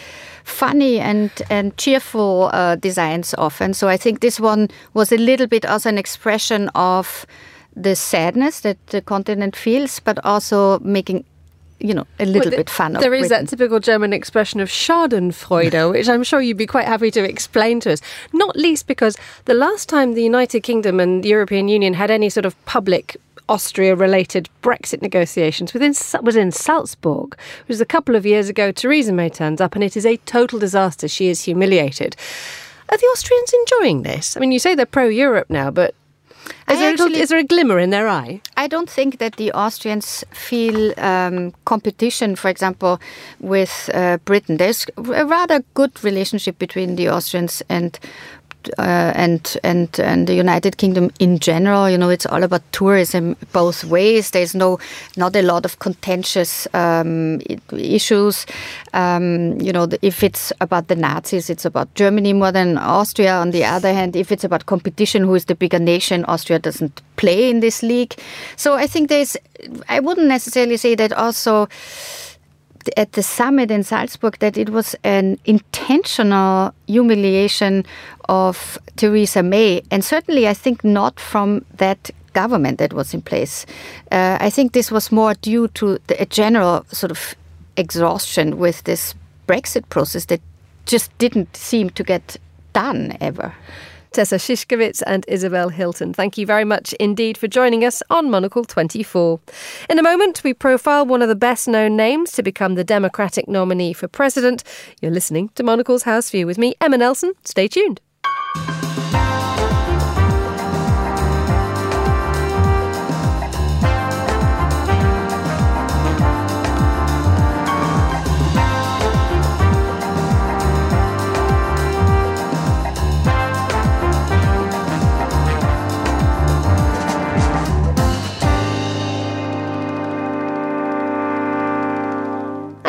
funny 0.45 0.99
and 0.99 1.31
and 1.51 1.77
cheerful 1.77 2.51
uh, 2.53 2.77
designs 2.77 3.35
often. 3.39 3.75
So 3.75 3.89
I 3.89 3.97
think 3.97 4.21
this 4.21 4.41
one 4.41 4.69
was 4.95 5.13
a 5.13 5.19
little 5.19 5.47
bit 5.47 5.65
also 5.65 5.89
an 5.89 5.99
expression 5.99 6.69
of 6.75 7.27
the 7.75 7.97
sadness 7.97 8.61
that 8.61 8.79
the 8.89 9.01
continent 9.01 9.57
feels, 9.57 10.01
but 10.01 10.19
also 10.25 10.79
making 10.81 11.25
you 11.83 11.95
know, 11.95 12.07
a 12.21 12.25
little 12.25 12.51
well, 12.51 12.59
bit 12.59 12.71
fun. 12.71 12.93
There 12.93 13.13
is 13.13 13.29
Britain. 13.29 13.45
that 13.45 13.51
typical 13.51 13.81
German 13.81 14.13
expression 14.13 14.61
of 14.61 14.69
Schadenfreude, 14.69 15.91
which 15.93 16.09
I'm 16.09 16.23
sure 16.23 16.41
you'd 16.41 16.57
be 16.57 16.67
quite 16.67 16.87
happy 16.87 17.11
to 17.11 17.25
explain 17.25 17.81
to 17.81 17.93
us. 17.93 18.01
Not 18.33 18.57
least 18.57 18.87
because 18.87 19.17
the 19.47 19.55
last 19.55 19.89
time 19.89 20.15
the 20.15 20.23
United 20.23 20.61
Kingdom 20.61 21.01
and 21.01 21.25
the 21.25 21.31
European 21.31 21.69
Union 21.69 21.95
had 21.95 22.11
any 22.11 22.31
sort 22.31 22.47
of 22.47 22.65
public 22.67 23.17
Austria-related 23.53 24.49
Brexit 24.63 25.03
negotiations 25.03 25.75
within, 25.75 25.95
was 26.23 26.37
in 26.37 26.51
Salzburg, 26.53 27.37
which 27.61 27.69
was 27.69 27.83
a 27.83 27.93
couple 27.95 28.17
of 28.17 28.25
years 28.25 28.49
ago. 28.49 28.73
Theresa 28.73 29.13
May 29.13 29.29
turns 29.29 29.61
up, 29.61 29.75
and 29.75 29.85
it 29.85 29.95
is 29.95 30.07
a 30.07 30.17
total 30.25 30.59
disaster. 30.59 31.07
She 31.07 31.29
is 31.29 31.43
humiliated. 31.43 32.17
Are 32.89 32.97
the 32.97 33.07
Austrians 33.13 33.53
enjoying 33.53 34.05
this? 34.05 34.37
I 34.39 34.41
mean, 34.41 34.53
you 34.53 34.59
say 34.59 34.75
they're 34.75 34.87
pro-Europe 34.87 35.51
now, 35.51 35.71
but 35.71 35.95
is 36.71 36.79
there, 36.79 36.93
actually, 36.93 37.21
is 37.21 37.29
there, 37.29 37.39
a 37.39 37.45
glimmer 37.45 37.79
in 37.79 37.91
their 37.91 38.09
eye? 38.09 38.41
I 38.57 38.67
don't 38.69 38.89
think 38.89 39.19
that 39.19 39.37
the 39.37 39.53
Austrians 39.53 40.25
feel 40.31 40.99
um, 40.99 41.53
competition, 41.67 42.37
for 42.37 42.49
example, 42.49 43.01
with 43.41 43.91
uh, 43.93 44.17
Britain. 44.25 44.57
There's 44.57 44.87
a 44.97 45.27
rather 45.27 45.63
good 45.75 46.03
relationship 46.03 46.59
between 46.59 46.97
the 46.97 47.11
Austrians 47.11 47.63
and 47.69 47.99
and 48.79 49.57
and 49.63 49.99
and 50.01 50.27
the 50.27 50.35
United 50.35 50.77
Kingdom 50.77 51.11
in 51.19 51.39
general. 51.39 51.89
You 51.89 51.99
know, 51.99 52.11
it's 52.11 52.27
all 52.27 52.43
about 52.43 52.63
tourism 52.73 53.37
both 53.53 53.85
ways. 53.85 54.31
There's 54.31 54.55
no 54.55 54.79
not 55.17 55.37
a 55.37 55.43
lot 55.43 55.65
of 55.65 55.79
contentious 55.79 56.67
um, 56.75 57.41
issues. 57.73 58.47
Um, 58.93 59.61
you 59.61 59.73
know, 59.73 59.89
if 60.03 60.23
it's 60.23 60.53
about 60.61 60.89
the 60.89 60.97
Nazis, 60.97 61.51
it's 61.51 61.65
about 61.65 61.95
Germany 61.95 62.33
more 62.33 62.53
than 62.53 62.79
Austria. 62.79 63.35
On 63.35 63.51
the 63.51 63.65
other 63.65 63.93
hand, 63.93 64.17
if 64.17 64.33
it's 64.33 64.45
about 64.45 64.67
competition, 64.67 65.25
who 65.25 65.35
is 65.35 65.47
the 65.47 65.55
bigger 65.55 65.79
nation, 65.79 66.25
Austria 66.27 66.59
doesn't 66.59 67.01
play 67.17 67.51
in 67.51 67.61
this 67.61 67.83
league. 67.83 68.15
So 68.57 68.75
I 68.75 68.87
think 68.87 69.09
there's. 69.09 69.37
I 69.89 70.01
wouldn't 70.01 70.27
necessarily 70.27 70.77
say 70.77 70.95
that 70.97 71.13
also 71.13 71.69
at 72.97 73.13
the 73.13 73.23
summit 73.23 73.71
in 73.71 73.83
Salzburg 73.83 74.39
that 74.39 74.57
it 74.57 74.71
was 74.71 74.97
an 75.05 75.39
intentional 75.45 76.75
humiliation 76.87 77.85
of 78.29 78.79
Theresa 78.97 79.43
May, 79.43 79.83
and 79.91 80.05
certainly 80.05 80.49
I 80.49 80.55
think 80.55 80.85
not 80.85 81.21
from 81.21 81.65
that 81.77 82.11
government 82.33 82.79
that 82.79 82.93
was 82.93 83.15
in 83.15 83.23
place. 83.23 83.67
Uh, 84.11 84.39
I 84.41 84.51
think 84.51 84.73
this 84.73 84.91
was 84.91 85.13
more 85.13 85.35
due 85.35 85.69
to 85.69 85.99
the, 86.07 86.21
a 86.23 86.27
general 86.27 86.85
sort 86.91 87.11
of 87.11 87.35
exhaustion 87.77 88.59
with 88.59 88.85
this 88.85 89.15
Brexit 89.47 89.89
process 89.89 90.27
that 90.27 90.41
just 90.87 91.17
didn't 91.19 91.57
seem 91.57 91.91
to 91.91 92.03
get 92.03 92.37
done 92.73 93.17
ever. 93.21 93.55
Tessa 94.13 94.37
Szyszkiewicz 94.37 95.03
and 95.07 95.25
Isabel 95.27 95.71
Hilton. 95.71 96.13
Thank 96.13 96.37
you 96.37 96.47
very 96.47 96.65
much 96.65 96.93
indeed 96.95 97.39
for 97.39 97.49
joining 97.49 97.85
us 97.85 98.03
on 98.11 98.31
Monocle 98.31 98.65
24. 98.65 99.41
In 99.89 99.99
a 99.99 100.03
moment, 100.03 100.45
we 100.45 100.53
profile 100.53 101.07
one 101.07 101.23
of 101.23 101.29
the 101.29 101.35
best 101.35 101.67
known 101.67 101.97
names 101.97 102.33
to 102.33 102.43
become 102.43 102.75
the 102.75 102.85
Democratic 102.85 103.49
nominee 103.49 103.93
for 103.93 104.09
president. 104.09 104.65
You're 105.01 105.11
listening 105.11 105.49
to 105.55 105.63
Monocle's 105.63 106.03
House 106.03 106.31
View 106.31 106.47
with 106.47 106.59
me, 106.59 106.75
Emma 106.81 106.99
Nelson. 106.99 107.33
Stay 107.45 107.69
tuned. 107.69 108.01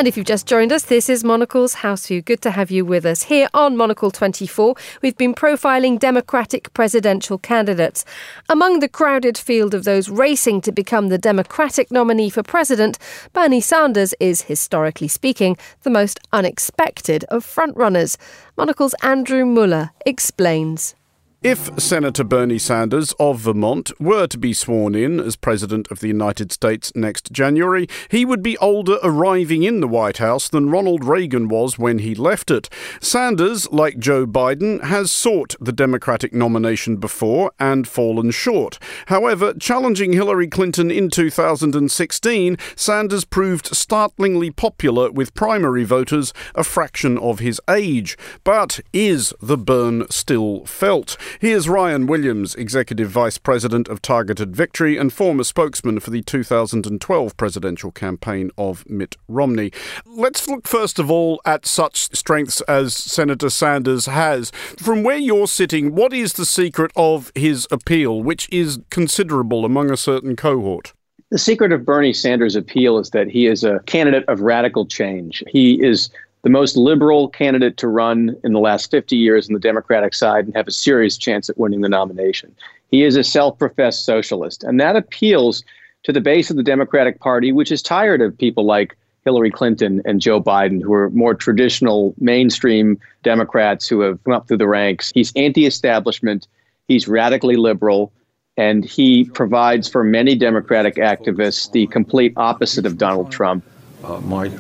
And 0.04 0.08
if 0.10 0.18
you've 0.18 0.26
just 0.26 0.48
joined 0.48 0.74
us, 0.74 0.84
this 0.84 1.08
is 1.08 1.24
Monocle's 1.24 1.76
House 1.76 2.08
View. 2.08 2.22
Good 2.22 2.42
to 2.42 2.52
have 2.52 2.70
you 2.70 2.84
with 2.84 3.06
us. 3.06 3.24
Here 3.24 3.48
on 3.54 3.78
Monocle 3.78 4.12
24, 4.12 4.76
we've 5.02 5.16
been 5.16 5.34
profiling 5.34 5.98
Democratic 5.98 6.74
presidential 6.74 7.38
candidates. 7.38 8.04
Among 8.50 8.80
the 8.80 8.90
crowded 8.90 9.38
field 9.38 9.74
of 9.74 9.86
those 9.86 10.10
racing 10.10 10.60
to 10.64 10.74
become 10.74 11.08
the 11.08 11.18
Democratic 11.18 11.90
nominee 11.90 12.30
for 12.30 12.44
president, 12.44 13.00
Bernie 13.32 13.62
Sanders 13.62 14.14
is, 14.20 14.42
historically 14.42 15.08
speaking, 15.08 15.56
the 15.84 15.90
most 15.90 16.20
unexpected 16.34 17.24
of 17.30 17.46
frontrunners. 17.46 18.18
Monocle's 18.58 18.96
Andrew 19.04 19.46
Mueller 19.46 19.92
explains. 20.06 20.96
If 21.44 21.78
Senator 21.78 22.24
Bernie 22.24 22.58
Sanders 22.58 23.14
of 23.20 23.42
Vermont 23.42 23.92
were 24.00 24.28
to 24.28 24.38
be 24.38 24.54
sworn 24.54 24.96
in 24.96 25.20
as 25.20 25.36
President 25.36 25.92
of 25.92 26.00
the 26.00 26.08
United 26.08 26.54
States 26.54 26.94
next 26.96 27.34
January, 27.34 27.90
he 28.08 28.24
would 28.24 28.42
be 28.42 28.58
older 28.60 28.98
arriving 29.04 29.64
in 29.64 29.82
the 29.82 29.88
White 29.88 30.20
House 30.20 30.48
than 30.48 30.70
Ronald 30.70 31.04
Reagan 31.04 31.50
was 31.50 31.78
when 31.78 32.00
he 32.00 32.16
left 32.16 32.50
it. 32.50 32.70
Sanders, 33.02 33.70
like 33.74 34.00
Joe 34.00 34.26
Biden, 34.26 34.84
has 34.86 35.12
sought 35.12 35.58
the 35.60 35.74
Democratic 35.74 36.34
nomination 36.34 36.96
before 36.96 37.52
and 37.60 37.90
fallen 37.90 38.32
short. 38.32 38.80
However, 39.08 39.54
challenging 39.54 40.14
Hillary 40.14 40.48
Clinton 40.48 40.90
in 40.90 41.10
2016, 41.10 42.58
Sanders 42.78 43.26
proved 43.26 43.76
startlingly 43.76 44.50
popular 44.50 45.12
with 45.12 45.34
primary 45.34 45.84
voters 45.84 46.32
a 46.56 46.64
fraction 46.64 47.18
of 47.18 47.40
his 47.40 47.60
age. 47.70 48.18
But 48.46 48.80
is 48.94 49.34
the 49.42 49.58
burn 49.58 50.10
still 50.10 50.64
felt? 50.66 51.18
Here's 51.40 51.68
Ryan 51.68 52.06
Williams, 52.06 52.54
Executive 52.56 53.10
Vice 53.10 53.38
President 53.38 53.88
of 53.88 54.02
Targeted 54.02 54.56
Victory 54.56 54.98
and 54.98 55.12
former 55.12 55.44
spokesman 55.44 56.00
for 56.00 56.12
the 56.12 56.22
2012 56.22 57.38
presidential 57.38 57.92
campaign 57.92 58.52
of 58.58 58.88
Mitt 58.90 59.18
Romney. 59.28 59.72
Let's 60.06 60.48
look 60.48 60.68
first 60.68 61.00
of 61.00 61.10
all 61.10 61.42
at 61.46 61.66
such 61.66 62.16
strengths 62.16 62.62
as 62.62 62.94
Senator 62.94 63.50
Sanders 63.50 64.06
has. 64.06 64.52
From 64.78 65.04
where 65.04 65.18
you're 65.18 65.48
sitting, 65.48 65.96
what 65.96 66.14
is 66.14 66.34
the 66.34 66.46
secret 66.46 66.92
of 66.96 67.32
his 67.36 67.68
appeal, 67.72 68.22
which 68.22 68.48
is 68.52 68.80
considerable 68.90 69.66
among 69.66 69.92
a 69.92 69.98
certain 69.98 70.36
cohort? 70.36 70.94
The 71.32 71.40
secret 71.40 71.72
of 71.72 71.84
Bernie 71.84 72.14
Sanders' 72.14 72.56
appeal 72.56 73.00
is 73.00 73.10
that 73.10 73.28
he 73.28 73.48
is 73.48 73.64
a 73.64 73.80
candidate 73.88 74.24
of 74.28 74.42
radical 74.42 74.86
change. 74.86 75.44
He 75.48 75.84
is 75.84 76.12
the 76.44 76.50
most 76.50 76.78
liberal 76.78 77.30
candidate 77.30 77.78
to 77.78 77.88
run 77.88 78.36
in 78.44 78.54
the 78.54 78.60
last 78.60 78.92
50 78.92 79.16
years 79.16 79.48
on 79.48 79.54
the 79.54 79.60
Democratic 79.60 80.14
side 80.14 80.46
and 80.46 80.56
have 80.56 80.68
a 80.68 80.72
serious 80.72 81.18
chance 81.18 81.50
at 81.50 81.58
winning 81.58 81.82
the 81.82 81.90
nomination. 81.90 82.54
He 82.92 83.04
is 83.04 83.16
a 83.16 83.24
self 83.24 83.58
professed 83.58 84.06
socialist, 84.06 84.64
and 84.64 84.80
that 84.80 84.96
appeals 84.96 85.64
to 86.04 86.12
the 86.12 86.22
base 86.22 86.50
of 86.50 86.58
the 86.58 86.64
Democratic 86.64 87.20
Party, 87.20 87.52
which 87.52 87.72
is 87.72 87.82
tired 87.82 88.22
of 88.22 88.38
people 88.38 88.66
like 88.66 88.96
Hillary 89.24 89.52
Clinton 89.52 90.02
and 90.04 90.20
Joe 90.20 90.42
Biden, 90.42 90.82
who 90.82 90.94
are 90.94 91.10
more 91.12 91.34
traditional 91.34 92.14
mainstream 92.20 93.00
Democrats 93.24 93.88
who 93.88 94.02
have 94.02 94.22
come 94.26 94.34
up 94.34 94.48
through 94.48 94.58
the 94.58 94.68
ranks. 94.68 95.12
He's 95.16 95.32
anti 95.38 95.66
establishment, 95.66 96.48
he's 96.88 97.08
radically 97.08 97.56
liberal. 97.56 98.12
And 98.56 98.86
he 98.86 99.24
provides 99.24 99.90
for 99.90 100.04
many 100.04 100.36
Democratic 100.36 100.98
activists 100.98 101.72
the 101.72 101.88
complete 101.88 102.34
opposite 102.38 102.86
of 102.86 103.00
Donald 103.00 103.32
Trump. 103.32 103.64
Uh, 104.04 104.20
my 104.20 104.52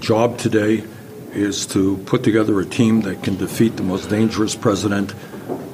job 0.00 0.36
today 0.36 0.84
is 1.32 1.66
to 1.66 1.96
put 1.98 2.22
together 2.22 2.60
a 2.60 2.64
team 2.64 3.00
that 3.02 3.22
can 3.22 3.36
defeat 3.36 3.76
the 3.76 3.82
most 3.82 4.08
dangerous 4.08 4.54
president 4.54 5.14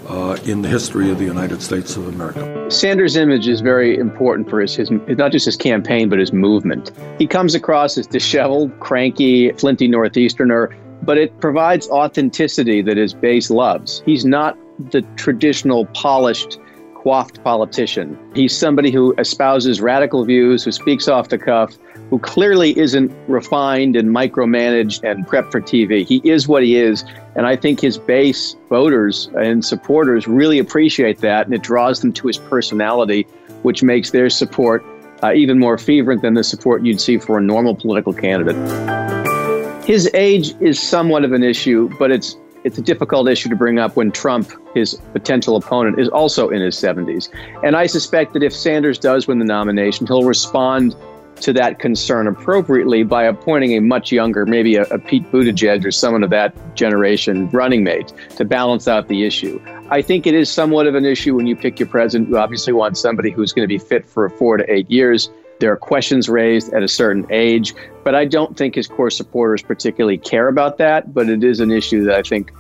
uh, 0.09 0.38
in 0.44 0.62
the 0.62 0.68
history 0.68 1.11
of 1.11 1.18
the 1.18 1.25
United 1.25 1.61
States 1.62 1.97
of 1.97 2.09
America. 2.09 2.71
Sanders' 2.71 3.16
image 3.16 3.47
is 3.47 3.61
very 3.61 3.97
important 3.97 4.49
for 4.49 4.61
his, 4.61 4.75
his 4.77 4.90
not 4.90 5.33
just 5.33 5.44
his 5.44 5.57
campaign, 5.57 6.09
but 6.09 6.18
his 6.18 6.33
movement. 6.33 6.92
He 7.18 7.27
comes 7.27 7.55
across 7.55 7.99
as 7.99 8.07
disheveled, 8.07 8.79
cranky, 8.81 9.53
flinty 9.53 9.88
Northeasterner, 9.88 10.75
but 11.03 11.18
it 11.18 11.38
provides 11.40 11.88
authenticity 11.88 12.83
that 12.83 12.97
his 12.97 13.14
base 13.14 13.51
loves. 13.51 14.03
He's 14.07 14.25
not 14.25 14.57
the 14.90 15.03
traditional 15.16 15.87
polished 15.87 16.59
coiffed 16.94 17.42
politician. 17.44 18.18
He's 18.35 18.57
somebody 18.57 18.90
who 18.90 19.14
espouses 19.18 19.81
radical 19.81 20.25
views, 20.25 20.64
who 20.64 20.73
speaks 20.73 21.07
off 21.07 21.29
the 21.29 21.38
cuff, 21.38 21.79
who 22.11 22.18
clearly 22.18 22.77
isn't 22.79 23.12
refined 23.29 23.97
and 23.97 24.09
micromanaged 24.09 25.09
and 25.09 25.27
prepped 25.27 25.53
for 25.53 25.61
TV. 25.61 26.07
He 26.07 26.21
is 26.25 26.49
what 26.49 26.62
he 26.62 26.77
is. 26.77 27.05
And 27.37 27.47
I 27.47 27.57
think 27.57 27.81
his 27.81 27.99
base 27.99 28.57
voters 28.68 29.29
and 29.38 29.64
supporters 29.64 30.27
really 30.27 30.59
appreciate 30.59 31.18
that. 31.18 31.47
And 31.47 31.55
it 31.55 31.62
draws 31.62 32.01
them 32.01 32.12
to 32.14 32.27
his 32.27 32.38
personality, 32.38 33.23
which 33.62 33.83
makes 33.83 34.11
their 34.11 34.31
support 34.31 34.85
uh, 35.23 35.33
even 35.33 35.59
more 35.59 35.77
fervent 35.77 36.23
than 36.23 36.35
the 36.35 36.44
support 36.44 36.85
you'd 36.85 37.01
see 37.01 37.18
for 37.18 37.38
a 37.38 37.42
normal 37.42 37.75
political 37.75 38.12
candidate. 38.12 38.57
His 39.85 40.11
age 40.14 40.55
is 40.61 40.81
somewhat 40.81 41.25
of 41.25 41.33
an 41.33 41.42
issue, 41.42 41.90
but 41.99 42.11
it's 42.11 42.37
it's 42.64 42.77
a 42.77 42.83
difficult 42.83 43.29
issue 43.29 43.49
to 43.49 43.57
bring 43.57 43.79
up 43.79 43.97
when 43.97 44.11
Trump, 44.11 44.53
his 44.75 44.94
potential 45.12 45.57
opponent, 45.57 45.99
is 45.99 46.09
also 46.09 46.49
in 46.51 46.61
his 46.61 46.75
70s. 46.75 47.29
And 47.62 47.77
I 47.77 47.87
suspect 47.87 48.33
that 48.33 48.42
if 48.42 48.53
Sanders 48.53 48.99
does 48.99 49.29
win 49.29 49.38
the 49.38 49.44
nomination, 49.44 50.07
he'll 50.07 50.25
respond 50.25 50.97
to 51.40 51.53
that 51.53 51.79
concern 51.79 52.27
appropriately 52.27 53.03
by 53.03 53.24
appointing 53.24 53.77
a 53.77 53.81
much 53.81 54.12
younger, 54.12 54.46
maybe 54.46 54.77
a, 54.77 54.83
a, 54.85 54.98
Pete 54.98 55.24
Buttigieg 55.31 55.85
or 55.85 55.90
someone 55.90 56.22
of 56.22 56.31
that 56.31 56.55
generation 56.77 57.48
running 57.51 57.85
mate 57.85 58.12
to 58.37 58.44
balance 58.44 58.88
out 58.88 59.09
the 59.09 59.24
issue. 59.24 59.61
I 59.90 60.03
think 60.03 60.27
it 60.27 60.35
is 60.35 60.51
somewhat 60.51 60.87
of 60.87 60.94
an 60.94 61.05
issue 61.05 61.35
when 61.35 61.46
you 61.46 61.57
pick 61.57 61.79
your 61.79 61.88
president. 61.88 62.29
You 62.29 62.38
obviously 62.38 62.72
want 62.72 62.98
somebody 62.98 63.31
who's 63.31 63.53
going 63.53 63.64
to 63.64 63.68
be 63.68 63.79
fit 63.79 64.07
for 64.07 64.29
four 64.29 64.57
to 64.57 64.72
eight 64.72 64.90
years. 64.90 65.31
There 65.61 65.72
are 65.72 65.77
questions 65.77 66.29
raised 66.29 66.72
at 66.72 66.83
a 66.83 66.88
certain 66.88 67.27
age, 67.31 67.74
but 68.05 68.14
I 68.14 68.24
don't 68.24 68.57
think 68.57 68.74
his 68.74 68.87
core 68.87 69.11
supporters 69.11 69.62
particularly 69.62 70.18
care 70.18 70.48
about 70.48 70.79
that. 70.79 71.12
But 71.12 71.29
it 71.29 71.42
is 71.42 71.61
an 71.61 71.70
issue 71.70 72.05
that 72.05 72.14
I 72.14 72.22
think 72.22 72.53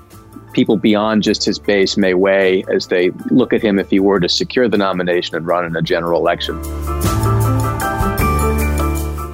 people 0.52 0.76
beyond 0.76 1.22
just 1.22 1.44
his 1.44 1.58
base 1.58 1.96
may 1.96 2.14
weigh 2.14 2.64
as 2.72 2.88
they 2.88 3.10
look 3.30 3.52
at 3.52 3.62
him 3.62 3.78
if 3.78 3.90
he 3.90 4.00
were 4.00 4.18
to 4.20 4.28
secure 4.28 4.68
the 4.68 4.78
nomination 4.78 5.36
and 5.36 5.46
run 5.46 5.64
in 5.64 5.76
a 5.76 5.82
general 5.82 6.20
election. 6.20 6.60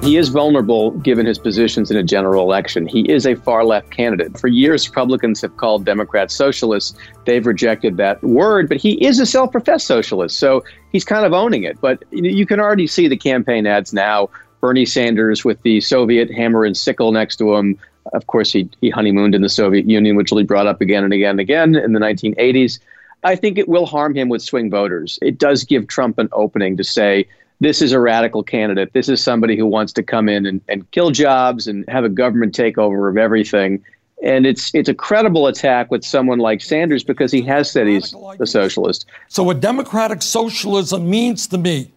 He 0.05 0.17
is 0.17 0.29
vulnerable 0.29 0.91
given 0.91 1.25
his 1.25 1.39
positions 1.39 1.89
in 1.89 1.97
a 1.97 2.03
general 2.03 2.43
election. 2.43 2.85
He 2.85 3.11
is 3.11 3.25
a 3.25 3.33
far 3.33 3.65
left 3.65 3.89
candidate. 3.89 4.37
For 4.37 4.47
years, 4.47 4.87
Republicans 4.87 5.41
have 5.41 5.57
called 5.57 5.83
Democrats 5.83 6.35
socialists. 6.35 6.95
They've 7.25 7.43
rejected 7.43 7.97
that 7.97 8.23
word, 8.23 8.69
but 8.69 8.77
he 8.77 9.03
is 9.03 9.19
a 9.19 9.25
self 9.25 9.51
professed 9.51 9.87
socialist. 9.87 10.37
So 10.37 10.63
he's 10.91 11.03
kind 11.03 11.25
of 11.25 11.33
owning 11.33 11.63
it. 11.63 11.81
But 11.81 12.03
you 12.11 12.45
can 12.45 12.59
already 12.59 12.85
see 12.85 13.07
the 13.07 13.17
campaign 13.17 13.65
ads 13.65 13.93
now. 13.93 14.29
Bernie 14.61 14.85
Sanders 14.85 15.43
with 15.43 15.59
the 15.63 15.81
Soviet 15.81 16.31
hammer 16.31 16.65
and 16.65 16.77
sickle 16.77 17.11
next 17.11 17.37
to 17.37 17.55
him. 17.55 17.75
Of 18.13 18.27
course, 18.27 18.53
he, 18.53 18.69
he 18.81 18.91
honeymooned 18.91 19.33
in 19.33 19.41
the 19.41 19.49
Soviet 19.49 19.89
Union, 19.89 20.15
which 20.15 20.29
will 20.29 20.37
be 20.37 20.43
brought 20.43 20.67
up 20.67 20.81
again 20.81 21.03
and 21.03 21.13
again 21.13 21.31
and 21.31 21.39
again 21.39 21.75
in 21.75 21.93
the 21.93 21.99
1980s. 21.99 22.77
I 23.23 23.35
think 23.35 23.57
it 23.57 23.67
will 23.67 23.87
harm 23.87 24.13
him 24.13 24.29
with 24.29 24.43
swing 24.43 24.69
voters. 24.69 25.17
It 25.23 25.39
does 25.39 25.63
give 25.63 25.87
Trump 25.87 26.19
an 26.19 26.29
opening 26.31 26.77
to 26.77 26.83
say, 26.83 27.27
this 27.59 27.81
is 27.81 27.91
a 27.91 27.99
radical 27.99 28.43
candidate. 28.43 28.93
This 28.93 29.09
is 29.09 29.23
somebody 29.23 29.57
who 29.57 29.65
wants 29.65 29.93
to 29.93 30.03
come 30.03 30.27
in 30.27 30.45
and, 30.45 30.61
and 30.67 30.89
kill 30.91 31.11
jobs 31.11 31.67
and 31.67 31.87
have 31.89 32.03
a 32.03 32.09
government 32.09 32.55
takeover 32.55 33.09
of 33.09 33.17
everything. 33.17 33.83
And 34.23 34.45
it's 34.45 34.73
it's 34.73 34.89
a 34.89 34.93
credible 34.93 35.47
attack 35.47 35.91
with 35.91 36.03
someone 36.03 36.39
like 36.39 36.61
Sanders 36.61 37.03
because 37.03 37.31
he 37.31 37.41
has 37.43 37.69
said 37.69 37.87
he's 37.87 38.13
a 38.39 38.45
socialist. 38.45 39.05
So 39.27 39.43
what 39.43 39.59
democratic 39.59 40.21
socialism 40.21 41.09
means 41.09 41.47
to 41.47 41.57
me 41.57 41.91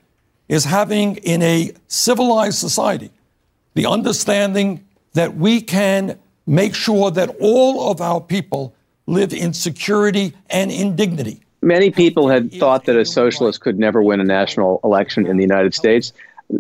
is 0.49 0.65
having 0.65 1.17
in 1.17 1.43
a 1.43 1.73
civilized 1.87 2.59
society 2.59 3.11
the 3.75 3.87
understanding 3.87 4.85
that 5.13 5.37
we 5.37 5.61
can 5.61 6.19
make 6.47 6.75
sure 6.75 7.11
that 7.11 7.37
all 7.41 7.91
of 7.91 8.01
our 8.01 8.21
people 8.21 8.75
live 9.07 9.33
in 9.33 9.53
security 9.53 10.35
and 10.51 10.71
in 10.71 10.97
dignity. 10.97 11.41
Many 11.61 11.91
people 11.91 12.29
had 12.29 12.53
thought 12.53 12.85
that 12.85 12.97
a 12.97 13.05
socialist 13.05 13.61
could 13.61 13.79
never 13.79 14.03
win 14.03 14.21
a 14.21 14.25
national 14.25 14.81
election 14.85 15.27
in 15.27 15.37
the 15.37 15.43
United 15.43 15.75
States. 15.75 16.13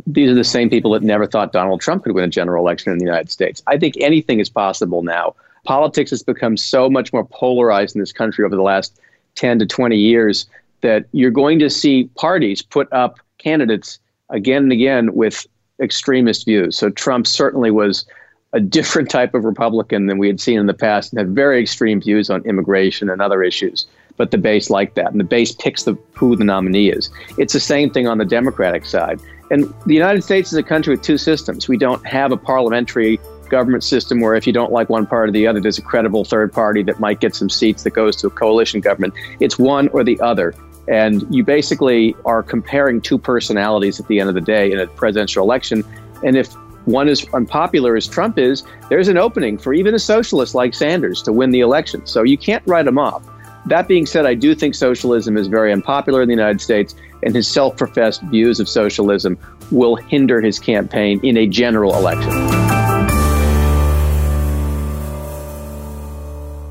These 0.06 0.30
are 0.30 0.34
the 0.34 0.44
same 0.44 0.68
people 0.68 0.90
that 0.92 1.02
never 1.02 1.26
thought 1.26 1.52
Donald 1.52 1.80
Trump 1.80 2.02
could 2.02 2.12
win 2.12 2.24
a 2.24 2.28
general 2.28 2.64
election 2.64 2.92
in 2.92 2.98
the 2.98 3.04
United 3.04 3.30
States. 3.30 3.62
I 3.66 3.78
think 3.78 3.96
anything 4.00 4.40
is 4.40 4.50
possible 4.50 5.02
now. 5.02 5.34
Politics 5.64 6.10
has 6.10 6.22
become 6.22 6.56
so 6.56 6.90
much 6.90 7.12
more 7.12 7.24
polarized 7.24 7.94
in 7.94 8.00
this 8.00 8.12
country 8.12 8.44
over 8.44 8.56
the 8.56 8.62
last 8.62 9.00
10 9.36 9.60
to 9.60 9.66
20 9.66 9.96
years 9.96 10.46
that 10.80 11.06
you're 11.12 11.30
going 11.30 11.58
to 11.60 11.70
see 11.70 12.04
parties 12.16 12.60
put 12.60 12.92
up 12.92 13.18
candidates 13.38 13.98
again 14.30 14.64
and 14.64 14.72
again 14.72 15.14
with 15.14 15.46
extremist 15.80 16.44
views. 16.44 16.76
So 16.76 16.90
Trump 16.90 17.26
certainly 17.26 17.70
was 17.70 18.04
a 18.52 18.60
different 18.60 19.10
type 19.10 19.34
of 19.34 19.44
Republican 19.44 20.06
than 20.06 20.18
we 20.18 20.26
had 20.26 20.40
seen 20.40 20.58
in 20.58 20.66
the 20.66 20.74
past 20.74 21.12
and 21.12 21.18
had 21.18 21.34
very 21.34 21.60
extreme 21.60 22.00
views 22.00 22.30
on 22.30 22.44
immigration 22.46 23.10
and 23.10 23.22
other 23.22 23.42
issues 23.42 23.86
but 24.18 24.30
the 24.30 24.36
base 24.36 24.68
like 24.68 24.94
that, 24.94 25.10
and 25.10 25.18
the 25.18 25.24
base 25.24 25.52
picks 25.52 25.84
the, 25.84 25.96
who 26.12 26.36
the 26.36 26.44
nominee 26.44 26.90
is. 26.90 27.08
It's 27.38 27.54
the 27.54 27.60
same 27.60 27.90
thing 27.90 28.06
on 28.06 28.18
the 28.18 28.26
Democratic 28.26 28.84
side. 28.84 29.18
And 29.50 29.72
the 29.86 29.94
United 29.94 30.22
States 30.22 30.52
is 30.52 30.58
a 30.58 30.62
country 30.62 30.94
with 30.94 31.02
two 31.02 31.16
systems. 31.16 31.68
We 31.68 31.78
don't 31.78 32.06
have 32.06 32.32
a 32.32 32.36
parliamentary 32.36 33.18
government 33.48 33.82
system 33.82 34.20
where 34.20 34.34
if 34.34 34.46
you 34.46 34.52
don't 34.52 34.72
like 34.72 34.90
one 34.90 35.06
part 35.06 35.30
or 35.30 35.32
the 35.32 35.46
other, 35.46 35.60
there's 35.60 35.78
a 35.78 35.82
credible 35.82 36.24
third 36.24 36.52
party 36.52 36.82
that 36.82 37.00
might 37.00 37.20
get 37.20 37.34
some 37.34 37.48
seats 37.48 37.84
that 37.84 37.90
goes 37.92 38.14
to 38.16 38.26
a 38.26 38.30
coalition 38.30 38.82
government. 38.82 39.14
It's 39.40 39.58
one 39.58 39.88
or 39.88 40.04
the 40.04 40.20
other. 40.20 40.54
And 40.86 41.24
you 41.34 41.44
basically 41.44 42.14
are 42.24 42.42
comparing 42.42 43.00
two 43.00 43.16
personalities 43.16 44.00
at 44.00 44.08
the 44.08 44.20
end 44.20 44.28
of 44.28 44.34
the 44.34 44.42
day 44.42 44.70
in 44.70 44.78
a 44.78 44.86
presidential 44.86 45.42
election. 45.42 45.82
And 46.22 46.36
if 46.36 46.52
one 46.86 47.08
is 47.08 47.26
unpopular 47.34 47.96
as 47.96 48.06
Trump 48.06 48.38
is, 48.38 48.64
there's 48.88 49.08
an 49.08 49.18
opening 49.18 49.58
for 49.58 49.74
even 49.74 49.94
a 49.94 49.98
socialist 49.98 50.54
like 50.54 50.74
Sanders 50.74 51.22
to 51.22 51.32
win 51.32 51.50
the 51.50 51.60
election. 51.60 52.06
So 52.06 52.22
you 52.22 52.38
can't 52.38 52.62
write 52.66 52.86
him 52.86 52.98
off. 52.98 53.22
That 53.68 53.86
being 53.86 54.06
said, 54.06 54.24
I 54.24 54.34
do 54.34 54.54
think 54.54 54.74
socialism 54.74 55.36
is 55.36 55.46
very 55.46 55.72
unpopular 55.72 56.22
in 56.22 56.28
the 56.28 56.34
United 56.34 56.62
States, 56.62 56.94
and 57.22 57.34
his 57.34 57.46
self 57.46 57.76
professed 57.76 58.22
views 58.22 58.60
of 58.60 58.68
socialism 58.68 59.38
will 59.70 59.96
hinder 59.96 60.40
his 60.40 60.58
campaign 60.58 61.20
in 61.22 61.36
a 61.36 61.46
general 61.46 61.94
election. 61.94 62.32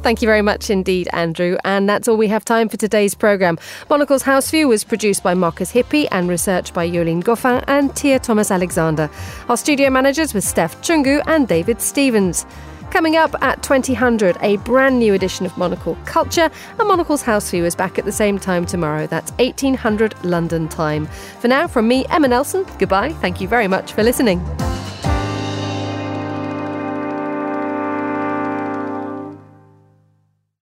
Thank 0.01 0.21
you 0.21 0.25
very 0.25 0.41
much 0.41 0.69
indeed, 0.69 1.09
Andrew. 1.11 1.57
And 1.65 1.87
that's 1.87 2.07
all 2.07 2.15
we 2.15 2.29
have 2.29 2.45
time 2.45 2.69
for 2.69 2.77
today's 2.77 3.13
programme. 3.13 3.59
Monocle's 3.89 4.21
House 4.23 4.49
View 4.49 4.69
was 4.69 4.85
produced 4.85 5.21
by 5.21 5.33
Marcus 5.33 5.73
Hippi 5.73 6.07
and 6.11 6.29
researched 6.29 6.73
by 6.73 6.89
Yolene 6.89 7.21
Goffin 7.21 7.61
and 7.67 7.93
Tia 7.93 8.17
Thomas 8.17 8.49
Alexander. 8.49 9.09
Our 9.49 9.57
studio 9.57 9.89
managers 9.89 10.33
were 10.33 10.39
Steph 10.39 10.81
Chungu 10.81 11.21
and 11.27 11.45
David 11.47 11.81
Stevens. 11.81 12.45
Coming 12.91 13.17
up 13.17 13.35
at 13.43 13.61
2000, 13.63 14.37
a 14.41 14.57
brand 14.57 14.97
new 14.97 15.13
edition 15.13 15.45
of 15.45 15.57
Monocle 15.57 15.97
Culture, 16.05 16.49
and 16.79 16.87
Monocle's 16.87 17.21
House 17.21 17.51
View 17.51 17.65
is 17.65 17.75
back 17.75 17.99
at 17.99 18.05
the 18.05 18.11
same 18.11 18.39
time 18.39 18.65
tomorrow. 18.65 19.07
That's 19.07 19.31
1800 19.33 20.23
London 20.23 20.67
time. 20.67 21.05
For 21.39 21.47
now, 21.47 21.67
from 21.67 21.87
me, 21.87 22.05
Emma 22.09 22.29
Nelson, 22.29 22.65
goodbye. 22.79 23.13
Thank 23.13 23.41
you 23.41 23.47
very 23.47 23.67
much 23.67 23.93
for 23.93 24.03
listening. 24.03 24.39